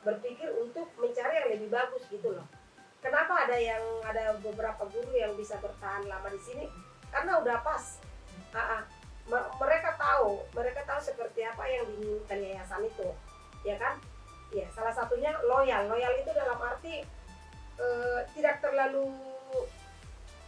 [0.01, 2.47] berpikir untuk mencari yang lebih bagus gitu loh.
[3.01, 6.65] kenapa ada yang ada beberapa guru yang bisa bertahan lama di sini?
[7.09, 7.97] Karena udah pas.
[8.53, 8.83] Ah, ah.
[8.85, 9.00] Me-
[9.31, 13.09] mereka tahu, mereka tahu seperti apa yang diinginkan yayasan itu,
[13.63, 14.03] ya kan?
[14.51, 15.87] Ya, salah satunya loyal.
[15.87, 17.07] Loyal itu dalam arti
[17.79, 19.15] eh, tidak terlalu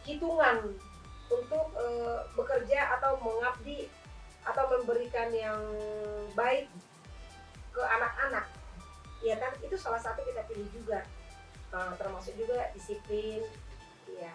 [0.02, 0.74] hitungan
[1.30, 3.86] untuk eh, bekerja atau mengabdi
[4.42, 5.62] atau memberikan yang
[6.34, 6.66] baik
[7.70, 8.50] ke anak-anak
[9.22, 9.54] ya kan?
[9.62, 11.06] Itu salah satu kita pilih juga.
[11.70, 13.46] Nah, termasuk juga disiplin
[14.10, 14.34] ya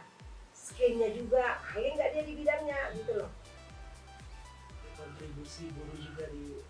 [0.55, 1.59] skillnya juga.
[1.75, 2.79] Ahli nggak dia di bidangnya?
[2.95, 3.46] Gitu loh
[5.17, 6.61] kontribusi guru juga di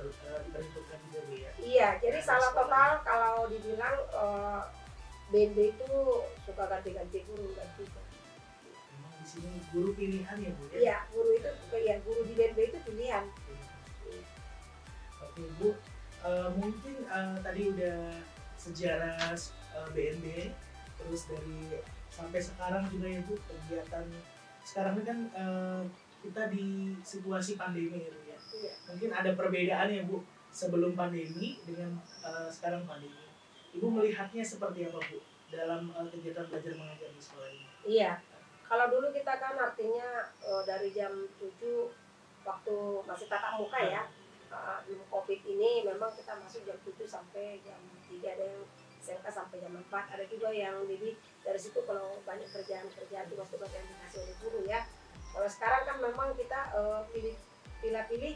[0.00, 1.50] eh, diperhitungkan juga ya?
[1.60, 4.60] Iya jadi Nah, salah total kalau dibilang eh,
[5.28, 5.92] BNB itu
[6.48, 8.00] suka ganti-ganti guru juga
[8.88, 10.76] memang di sini guru pilihan ya Bu ya?
[10.80, 11.50] Iya guru itu
[11.84, 13.24] ya guru di BNB itu pilihan.
[15.20, 15.76] Oke Bu,
[16.24, 18.16] Eh, mungkin eh, tadi udah
[18.56, 19.36] sejarah
[19.76, 20.56] eh, BNB,
[20.96, 24.08] terus dari sampai sekarang juga ya Bu kegiatan.
[24.64, 25.82] Sekarang ini kan eh,
[26.24, 28.38] kita di situasi pandemi Bu ya.
[28.56, 28.72] Iya.
[28.88, 33.28] Mungkin ada perbedaan ya Bu sebelum pandemi dengan eh, sekarang pandemi.
[33.76, 35.20] Ibu melihatnya seperti apa Bu
[35.52, 37.66] dalam eh, kegiatan belajar mengajar di sekolah ini?
[37.84, 38.16] Iya,
[38.64, 41.44] kalau dulu kita kan artinya eh, dari jam 7
[42.44, 44.08] waktu masih tatap muka ya,
[44.48, 48.62] eh, belum covid ini memang kita masuk jam 7 sampai jam 3 ada yang
[49.04, 51.12] SMK sampai jam 4 ada juga yang jadi
[51.44, 54.36] dari situ kalau banyak kerjaan-kerjaan tugas-tugas yang dikasih oleh
[56.04, 57.36] memang kita eh, pilih
[57.80, 58.34] pilih-pilih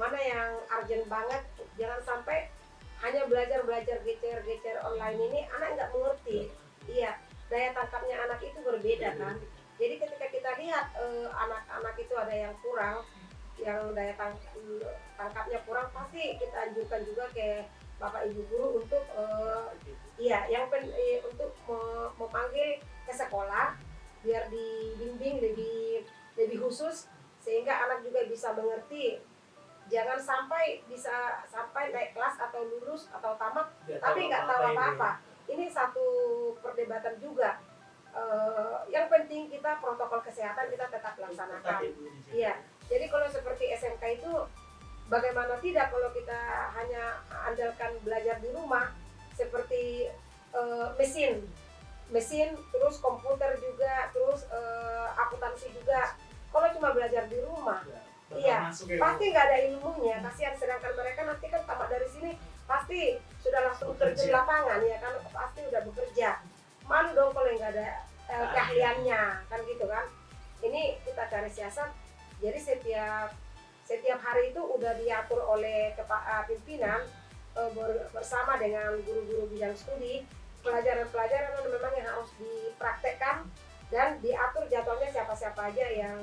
[0.00, 0.50] mana yang
[0.80, 1.42] urgent banget,
[1.76, 2.48] jangan sampai
[3.00, 6.48] hanya belajar-belajar gecer-gecer online ini anak nggak mengerti.
[6.88, 7.16] Iya,
[7.52, 9.36] daya tangkapnya anak itu berbeda kan.
[9.80, 13.04] Jadi ketika kita lihat eh, anak-anak itu ada yang kurang,
[13.60, 14.40] yang daya tang-
[15.16, 17.64] tangkapnya kurang, pasti kita anjurkan juga ke
[18.00, 19.64] bapak ibu guru untuk eh,
[20.16, 23.76] iya, yang pen- eh, untuk me- memanggil ke sekolah
[24.20, 26.04] biar dibimbing lebih
[26.40, 29.20] lebih khusus sehingga anak juga bisa mengerti.
[29.90, 35.10] Jangan sampai bisa sampai naik kelas atau lulus atau tamat tapi nggak tahu apa-apa.
[35.50, 36.06] Ini satu
[36.62, 37.58] perdebatan juga.
[38.10, 41.80] Eh, yang penting kita protokol kesehatan kita tetap laksanakan.
[42.30, 42.58] Iya.
[42.90, 44.32] Jadi kalau seperti SMK itu
[45.06, 48.90] bagaimana tidak kalau kita hanya andalkan belajar di rumah
[49.34, 50.10] seperti
[50.54, 51.46] eh, mesin,
[52.10, 56.14] mesin terus komputer juga terus eh, akuntansi juga.
[56.50, 57.80] Kalau cuma belajar di rumah
[58.30, 60.16] Iya, Masuk ya, pasti nggak ada ilmunya.
[60.22, 62.30] Kasihan sedangkan mereka nanti kan tamat dari sini
[62.62, 65.18] pasti sudah langsung terjun lapangan ya kan?
[65.26, 66.38] Pasti udah bekerja.
[66.86, 70.06] Malu dong kalau nggak ada eh, Ah, keahliannya kan gitu kan?
[70.62, 71.90] Ini kita cari siasat.
[72.38, 73.34] Jadi setiap
[73.82, 77.02] setiap hari itu udah diatur oleh kepa- eh, pimpinan
[77.58, 80.22] eh, ber- bersama dengan guru-guru bidang studi.
[80.62, 83.42] Pelajaran-pelajaran yang memang yang harus dipraktekkan
[83.90, 86.18] dan diatur jadwalnya siapa-siapa aja yang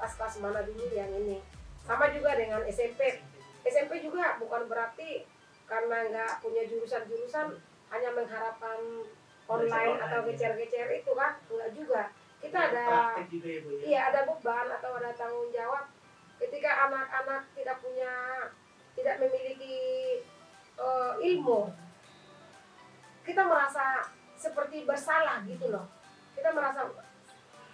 [0.00, 1.38] kelas-kelas mana dulu yang ini.
[1.84, 3.20] Sama juga dengan SMP
[3.62, 5.22] SMP juga bukan berarti
[5.68, 7.54] karena nggak punya jurusan-jurusan
[7.92, 8.80] hanya mengharapkan
[9.46, 10.28] online atau online, ya.
[10.32, 11.32] gecer-gecer itu kan?
[11.46, 12.02] Enggak juga.
[12.42, 13.82] Kita ada praktek juga ya Bu ya?
[13.86, 15.86] iya ada beban atau ada tanggung jawab.
[16.42, 18.12] Ketika anak-anak tidak punya
[18.98, 19.78] tidak memiliki
[20.74, 21.70] eh, ilmu
[23.22, 24.02] kita merasa
[24.34, 25.86] seperti bersalah gitu loh
[26.42, 26.90] kita merasa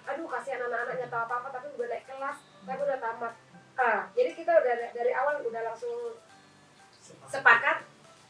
[0.04, 3.32] aduh kasihan anak-anaknya tahu apa-apa tapi udah naik kelas tapi udah tamat
[3.76, 6.20] ah jadi kita udah dari awal udah langsung
[7.24, 7.80] sepakat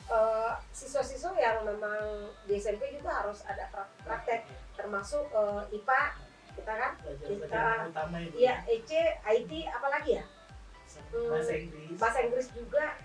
[0.09, 1.99] eh, siswa-siswa yang memang
[2.47, 6.03] di SMP juga harus ada pra- praktek termasuk eh, IPA
[6.55, 6.93] kita kan
[7.87, 8.91] utama ya Iya, EC,
[9.23, 10.25] IT, apalagi ya?
[10.91, 11.95] Sama Bahasa Inggris.
[11.95, 12.99] Bahasa Inggris juga.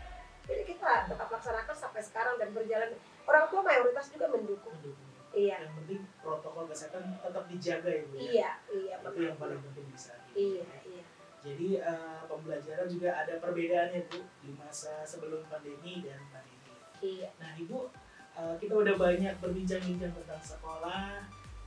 [0.43, 2.97] Jadi kita tetap laksanakan sampai sekarang dan berjalan.
[3.23, 4.73] Orang tua mayoritas juga mendukung.
[4.73, 4.97] Mendukung.
[5.37, 8.23] Iya, Yang penting protokol kesehatan tetap dijaga ya Bu ya.
[8.23, 10.35] iya, iya, Itu yang paling penting di saat ini.
[10.57, 11.03] Iya, iya.
[11.43, 16.71] Jadi eh, pembelajaran juga ada perbedaannya Bu di masa sebelum pandemi dan pandemi.
[17.03, 17.79] Iya, Nah Ibu,
[18.33, 21.19] eh, kita udah banyak berbincang-bincang tentang sekolah.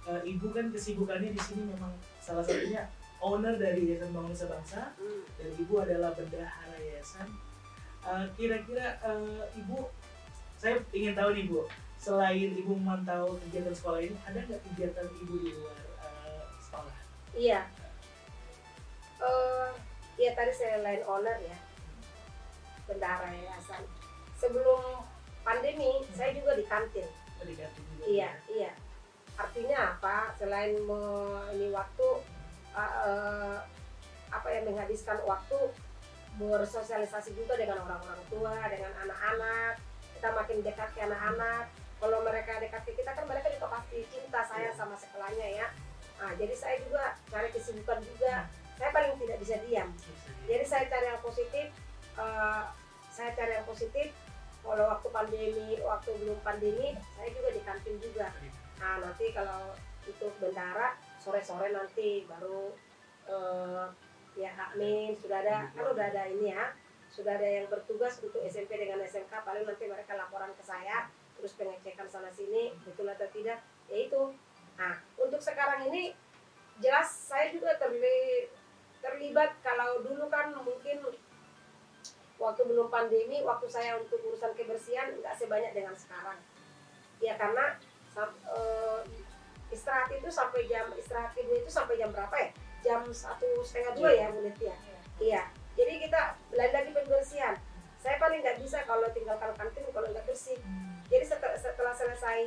[0.09, 4.83] Eh, Ibu kan kesibukannya di sini memang salah satunya owner dari Yayasan Bangun Nusa Bangsa
[4.97, 5.25] Hmm.
[5.37, 7.29] dan Ibu adalah bendahara yayasan.
[8.33, 9.77] Kira-kira eh, Ibu,
[10.57, 11.67] saya ingin tahu nih Bu,
[11.97, 16.97] selain Ibu memantau kegiatan sekolah ini, ada nggak kegiatan Ibu di luar eh, sekolah?
[17.35, 17.61] Iya.
[19.17, 19.71] Eh,
[20.17, 21.59] iya tadi saya line owner ya,
[22.87, 23.83] bendahara yayasan.
[24.37, 25.03] Sebelum
[25.41, 27.09] pandemi, saya juga di kantin.
[27.41, 27.69] Juga.
[28.05, 28.73] Iya, iya.
[29.37, 30.33] Artinya apa?
[30.41, 32.07] Selain me- ini waktu
[32.73, 33.57] uh, uh,
[34.33, 35.57] apa yang menghabiskan waktu
[36.37, 39.81] bersosialisasi juga dengan orang-orang tua, dengan anak-anak.
[40.17, 41.69] Kita makin dekat ke anak-anak.
[41.97, 45.67] Kalau mereka dekat ke kita kan mereka juga pasti cinta saya sama sekolahnya ya.
[46.21, 48.49] Nah, jadi saya juga cari kesibukan juga.
[48.77, 49.89] Saya paling tidak bisa diam.
[50.45, 51.67] Jadi saya cari yang positif
[52.21, 52.65] eh,
[53.09, 54.13] saya cari yang positif.
[54.67, 58.29] Kalau waktu pandemi waktu belum pandemi saya juga di kantin juga.
[58.77, 59.73] Nah nanti kalau
[60.05, 62.77] untuk bendara sore-sore nanti baru
[63.25, 63.85] eh,
[64.37, 66.77] ya admin sudah ada kan udah ada ini ya.
[67.09, 71.53] Sudah ada yang bertugas untuk SMP dengan SMK paling nanti mereka laporan ke saya terus
[71.55, 74.22] pengecekan sana sini betul atau tidak ya itu.
[74.80, 76.12] Nah untuk sekarang ini
[76.80, 78.51] jelas saya juga terli,
[79.01, 81.01] terlibat kalau dulu kan mungkin
[82.37, 86.37] waktu belum pandemi waktu saya untuk urusan kebersihan nggak sebanyak dengan sekarang.
[87.20, 87.80] Ya karena
[88.20, 89.01] eh,
[89.72, 92.51] istirahat itu sampai jam istirahat ibu itu sampai jam berapa ya?
[92.84, 94.74] Jam satu setengah dua ya Bu Netia
[95.18, 95.49] iya.
[95.76, 97.55] Jadi kita belajar lagi pembersihan
[98.07, 100.55] saya paling nggak bisa kalau tinggalkan kantin kalau nggak bersih
[101.11, 102.43] jadi setelah, setelah selesai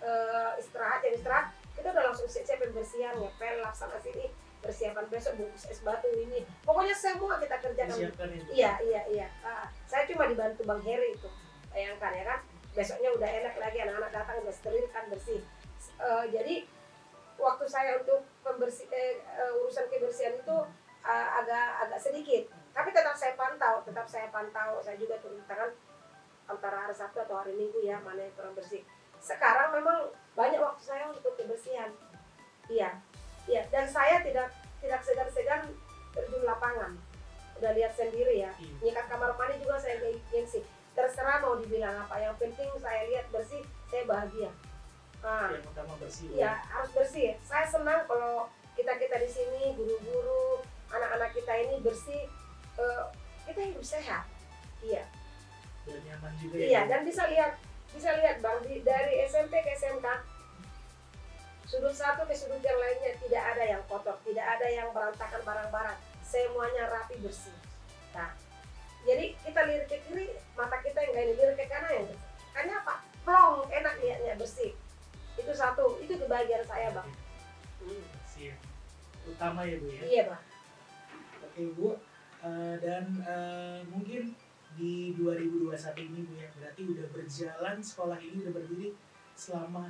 [0.00, 1.46] eh, istirahat jam istirahat
[1.76, 4.32] kita udah langsung siap-siap pembersihan ngepel lap sana sini
[4.64, 8.08] persiapan besok bungkus es batu ini pokoknya semua kita kerjakan.
[8.48, 9.28] Iya, iya, iya.
[9.44, 11.28] Ah, saya cuma dibantu Bang Heri itu.
[11.68, 12.40] Bayangkan ya kan,
[12.72, 15.44] besoknya udah enak lagi anak-anak datang udah steril kan bersih.
[16.00, 16.64] Eh, jadi
[17.36, 20.56] waktu saya untuk pembersih eh, eh, urusan kebersihan itu
[21.04, 22.48] ah, agak agak sedikit.
[22.74, 24.82] Tapi tetap saya pantau, tetap saya pantau.
[24.82, 25.70] Saya juga turun tangan
[26.44, 28.82] antara hari Sabtu atau hari Minggu ya mana yang kurang bersih.
[29.16, 31.88] Sekarang memang banyak waktu saya untuk kebersihan.
[32.66, 32.98] Iya,
[33.46, 33.62] iya.
[33.70, 34.50] Dan saya tidak
[34.82, 35.70] tidak segan-segan
[36.12, 36.92] terjun lapangan.
[37.54, 38.74] Udah lihat sendiri ya Iya.
[38.82, 40.58] nyikat kamar mandi juga saya gengsi
[40.90, 44.50] terserah mau dibilang apa yang penting saya lihat bersih saya bahagia
[45.22, 46.26] nah, Yang utama bersih.
[46.30, 46.34] Bu.
[46.34, 52.26] ya harus bersih saya senang kalau kita kita di sini guru-guru anak-anak kita ini bersih
[52.78, 53.04] eh,
[53.44, 54.24] kita hidup sehat
[54.84, 55.04] iya.
[55.84, 56.80] Dan nyaman juga iya ya.
[56.88, 57.60] Dan bisa lihat
[57.92, 60.06] bisa lihat bang di- dari SMP ke SMK
[61.64, 65.98] sudut satu ke sudut yang lainnya tidak ada yang kotor tidak ada yang berantakan barang-barang.
[66.24, 67.54] Semuanya rapi bersih.
[68.12, 68.32] Nah
[69.04, 72.08] jadi kita lirik ke kiri mata kita yang gak ini lirik ke kanan yang
[72.56, 72.94] karena apa?
[73.24, 74.72] Plong enak lihatnya bersih.
[75.36, 77.08] Itu satu itu kebahagiaan saya bang.
[77.84, 78.04] Hmm.
[78.34, 78.56] Ya.
[79.24, 80.00] Utama ya Bu ya.
[80.04, 80.42] iya bang.
[81.44, 81.88] Oke Bu,
[82.44, 84.36] Eh, dan eh, mungkin
[84.76, 85.72] di 2021
[86.04, 88.92] ini Bu ya, berarti udah berjalan sekolah ini udah berdiri
[89.32, 89.88] selama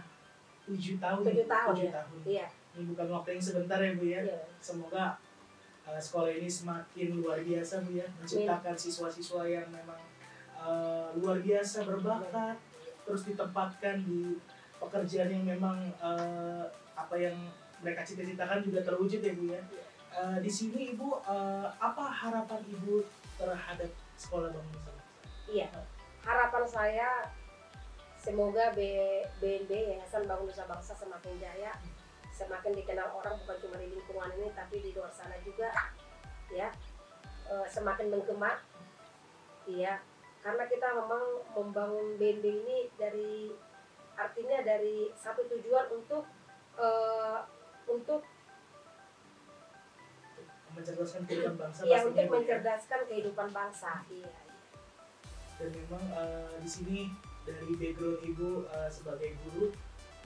[0.62, 1.22] tujuh tahun.
[1.26, 1.92] Tujuh tahun, Tujuh ya.
[1.98, 2.18] tahun.
[2.22, 2.46] iya
[2.78, 4.20] Ini bukan waktu yang sebentar ya Bu ya.
[4.22, 5.18] iya Semoga
[5.82, 9.98] eh, sekolah ini semakin luar biasa Bu ya, menciptakan siswa-siswa yang memang
[10.54, 12.54] eh, luar biasa berbakat,
[13.02, 14.38] terus ditempatkan di
[14.78, 17.34] pekerjaan yang memang eh, apa yang
[17.82, 19.62] mereka cita-citakan juga terwujud ya Bu ya.
[20.14, 23.02] Eh, di sini Ibu eh, apa harapan Ibu
[23.34, 24.92] terhadap sekolah Bangun Nusa?
[25.50, 25.66] Iya,
[26.22, 27.10] harapan saya
[28.22, 31.74] semoga BNB Yayasan Bangun Nusa Bangsa semakin jaya,
[32.30, 35.74] semakin dikenal orang bukan cuma di lingkungan ini tapi di luar sana juga,
[36.54, 36.70] ya,
[37.44, 38.56] Eh, semakin menggema,
[39.68, 40.00] iya,
[40.40, 43.52] karena kita memang membangun BNB ini dari
[44.16, 46.24] artinya dari satu tujuan untuk
[46.80, 47.38] eh,
[47.84, 48.24] untuk
[50.74, 52.30] mencerdaskan kehidupan bangsa ya pastinya, untuk ya.
[52.30, 54.30] mencerdaskan kehidupan bangsa, iya.
[55.56, 56.98] dan memang eh, di sini
[57.42, 59.70] dari background ibu eh, sebagai guru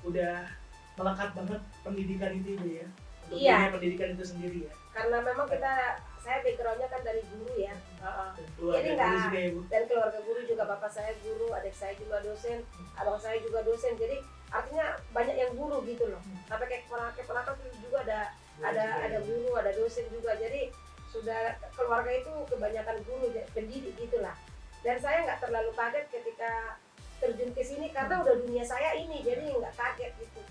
[0.03, 0.47] udah
[0.95, 2.89] melekat banget pendidikan itu ibu ya
[3.21, 3.57] Untuk Iya.
[3.61, 5.73] dunia pendidikan itu sendiri ya Karena memang kita
[6.19, 7.75] saya backgroundnya kan dari guru ya.
[8.57, 12.19] Keluarga Jadi nggak- ya ibu dan keluarga guru juga bapak saya guru adik saya juga
[12.19, 12.59] dosen
[12.95, 14.17] abang saya juga dosen jadi
[14.49, 18.21] artinya banyak yang guru gitu loh sampai kayak keponakan keponakan juga ada
[18.63, 20.35] ada juga ada guru ada dosen juga.
[20.35, 20.73] Jadi
[21.09, 24.37] sudah keluarga itu kebanyakan guru pendidik gitulah.
[24.85, 26.79] Dan saya nggak terlalu kaget ketika
[27.19, 30.43] terjun ke sini karena udah dunia saya ini jadi nggak kaget gitu.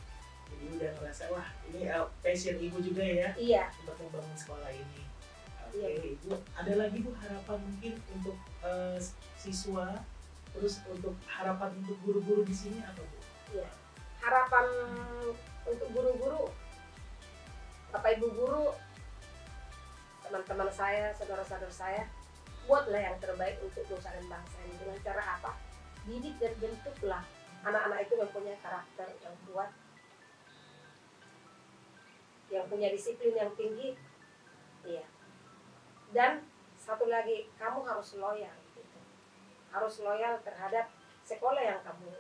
[0.48, 3.64] Jadi udah ngerasa wah ini eh, passion ibu juga ya iya.
[3.84, 5.04] untuk membangun sekolah ini.
[5.68, 6.08] Oke Iya, Bu.
[6.16, 9.00] ibu ada lagi bu harapan mungkin untuk eh,
[9.40, 10.04] siswa?
[10.58, 13.18] Terus untuk harapan untuk guru-guru di sini apa bu?
[14.20, 14.66] Harapan
[15.68, 16.52] untuk guru-guru
[17.98, 18.70] bapak ibu guru
[20.22, 22.06] teman-teman saya saudara-saudara saya
[22.70, 24.78] buatlah yang terbaik untuk nusa dan bangsa ini.
[24.78, 25.58] Dengan cara apa?
[26.06, 27.26] Didik dan bentuklah
[27.66, 29.74] anak-anak itu mempunyai karakter yang kuat
[32.54, 33.98] yang punya disiplin yang tinggi.
[34.86, 35.10] Iya.
[36.14, 36.46] Dan
[36.78, 39.00] satu lagi kamu harus loyal gitu.
[39.74, 40.86] harus loyal terhadap
[41.26, 42.14] sekolah yang kamu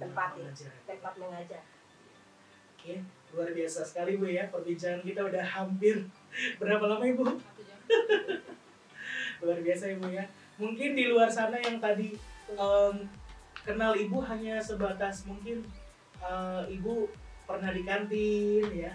[0.00, 0.40] Tempati.
[0.88, 1.64] Tempat mengajar.
[2.76, 3.00] Oke,
[3.34, 4.46] luar biasa sekali Bu ya.
[4.52, 6.04] Perbincangan kita udah hampir
[6.60, 7.24] berapa lama Ibu?
[9.44, 10.24] Luar biasa Ibu ya.
[10.56, 12.16] mungkin di luar sana yang tadi
[12.48, 12.96] em,
[13.60, 15.60] kenal ibu hanya sebatas mungkin
[16.16, 17.12] eh, ibu
[17.44, 18.88] pernah di kantin ya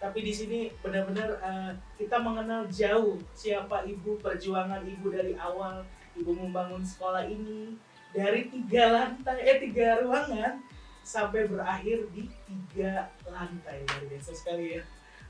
[0.00, 5.84] tapi di sini benar-benar eh, kita mengenal jauh siapa ibu perjuangan ibu dari awal
[6.16, 7.76] ibu membangun sekolah ini
[8.16, 10.64] dari tiga lantai eh tiga ruangan
[11.02, 14.82] sampai berakhir di tiga lantai luar biasa sekali ya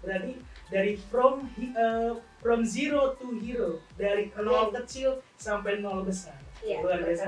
[0.02, 0.34] berarti
[0.68, 2.12] dari from eh,
[2.42, 7.26] from zero to hero dari nol kecil sampai nol besar Iya, luar biasa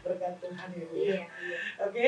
[0.00, 1.04] berkat Tuhan ya Bu ya.
[1.04, 1.58] Iya, iya.
[1.84, 2.06] Oke,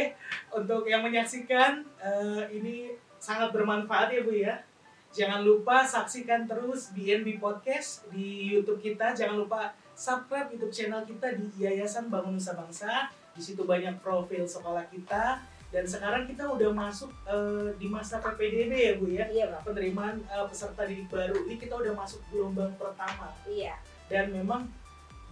[0.49, 4.65] untuk yang menyaksikan eh, ini sangat bermanfaat ya Bu ya.
[5.13, 9.13] Jangan lupa saksikan terus BNB Podcast di YouTube kita.
[9.13, 13.07] Jangan lupa subscribe YouTube channel kita di Yayasan Bangun Nusa Bangsa.
[13.39, 15.39] Di situ banyak profil sekolah kita.
[15.73, 19.25] Dan sekarang kita udah masuk eh, di masa PPDB ya Bu ya.
[19.31, 19.63] Iya, Bang.
[19.63, 23.31] Penerimaan eh, peserta didik baru ini kita udah masuk gelombang pertama.
[23.47, 23.79] Iya.
[24.11, 24.67] Dan memang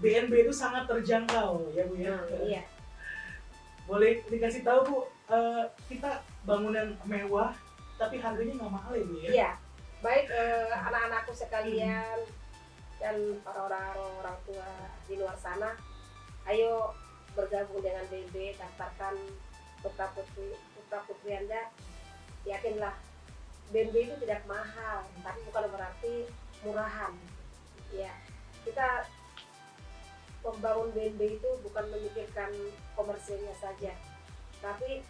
[0.01, 2.15] BNB itu sangat terjangkau ya Bu ya.
[2.15, 2.63] Hmm, iya.
[3.91, 4.99] boleh dikasih tahu bu
[5.35, 7.51] eh, kita bangunan mewah
[7.99, 9.51] tapi harganya nggak mahal ya bu ya Iya.
[10.01, 10.31] Baik
[10.73, 12.17] anak-anakku sekalian
[13.01, 14.69] dan para orang orang tua
[15.09, 15.73] di luar sana,
[16.47, 16.93] ayo
[17.33, 19.17] bergabung dengan BB, daftarkan
[19.81, 21.73] putra putri putra putri anda.
[22.45, 22.97] Yakinlah,
[23.73, 26.15] BNB itu tidak mahal, tapi bukan berarti
[26.65, 27.13] murahan.
[27.93, 28.13] Ya,
[28.69, 29.09] kita
[30.45, 32.53] membangun BNB itu bukan memikirkan
[32.97, 33.93] komersilnya saja,
[34.61, 35.05] tapi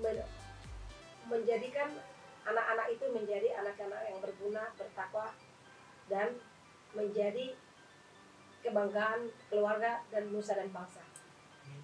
[0.00, 0.28] men-
[1.28, 1.92] menjadikan
[2.46, 5.34] anak-anak itu menjadi anak-anak yang berguna, bertakwa,
[6.06, 6.38] dan
[6.96, 7.52] menjadi
[8.64, 11.04] kebanggaan keluarga dan nusa dan bangsa.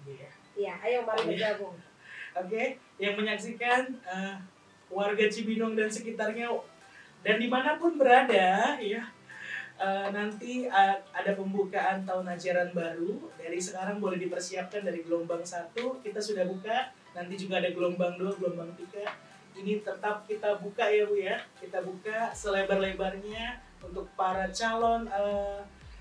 [0.03, 0.31] Bu, ya.
[0.53, 1.77] Iya, ayo mari bergabung.
[2.33, 2.63] oke
[2.97, 4.35] yang menyaksikan eh,
[4.89, 6.49] warga Cibinong dan sekitarnya
[7.21, 9.03] dan di mana pun berada ya
[9.77, 16.01] eh, nanti eh, ada pembukaan tahun ajaran baru dari sekarang boleh dipersiapkan dari gelombang satu
[16.01, 19.05] kita sudah buka nanti juga ada gelombang dua gelombang tiga
[19.53, 25.59] ini tetap kita buka ya bu ya kita buka selebar-lebarnya untuk para calon eh,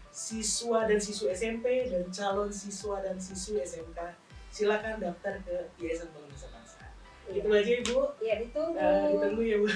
[0.09, 3.99] siswa dan siswa SMP dan calon siswa dan siswi SMK
[4.49, 6.85] silakan daftar ke Yayasan Bangun Nusa Bangsa
[7.25, 8.77] itu Iya, aja ibu Iya, ditunggu.
[8.77, 9.67] Eh, ditunggu ya bu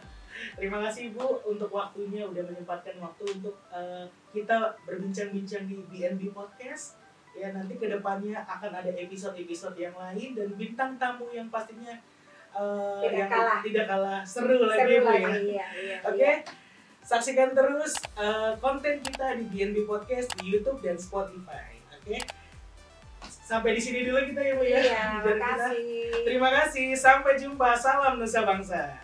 [0.58, 6.98] terima kasih bu untuk waktunya udah menyempatkan waktu untuk eh, kita berbincang-bincang di BNB Podcast
[7.34, 11.92] ya nanti ke depannya akan ada episode-episode yang lain dan bintang tamu yang pastinya
[12.54, 13.58] eh, Tidak yang kalah.
[13.60, 15.96] tidak kalah seru, lagi Seru bu lagi, ya iya, iya.
[16.00, 16.34] Oke, iya.
[17.04, 21.76] Saksikan terus eh, konten kita di BNB Podcast di YouTube dan Spotify.
[21.94, 22.18] Oke,
[23.22, 24.78] sampai di sini dulu kita ya bu ya.
[24.80, 26.24] Iya, Biar kita- makasih.
[26.24, 27.76] Terima kasih, sampai jumpa.
[27.76, 29.03] Salam Nusa Bangsa.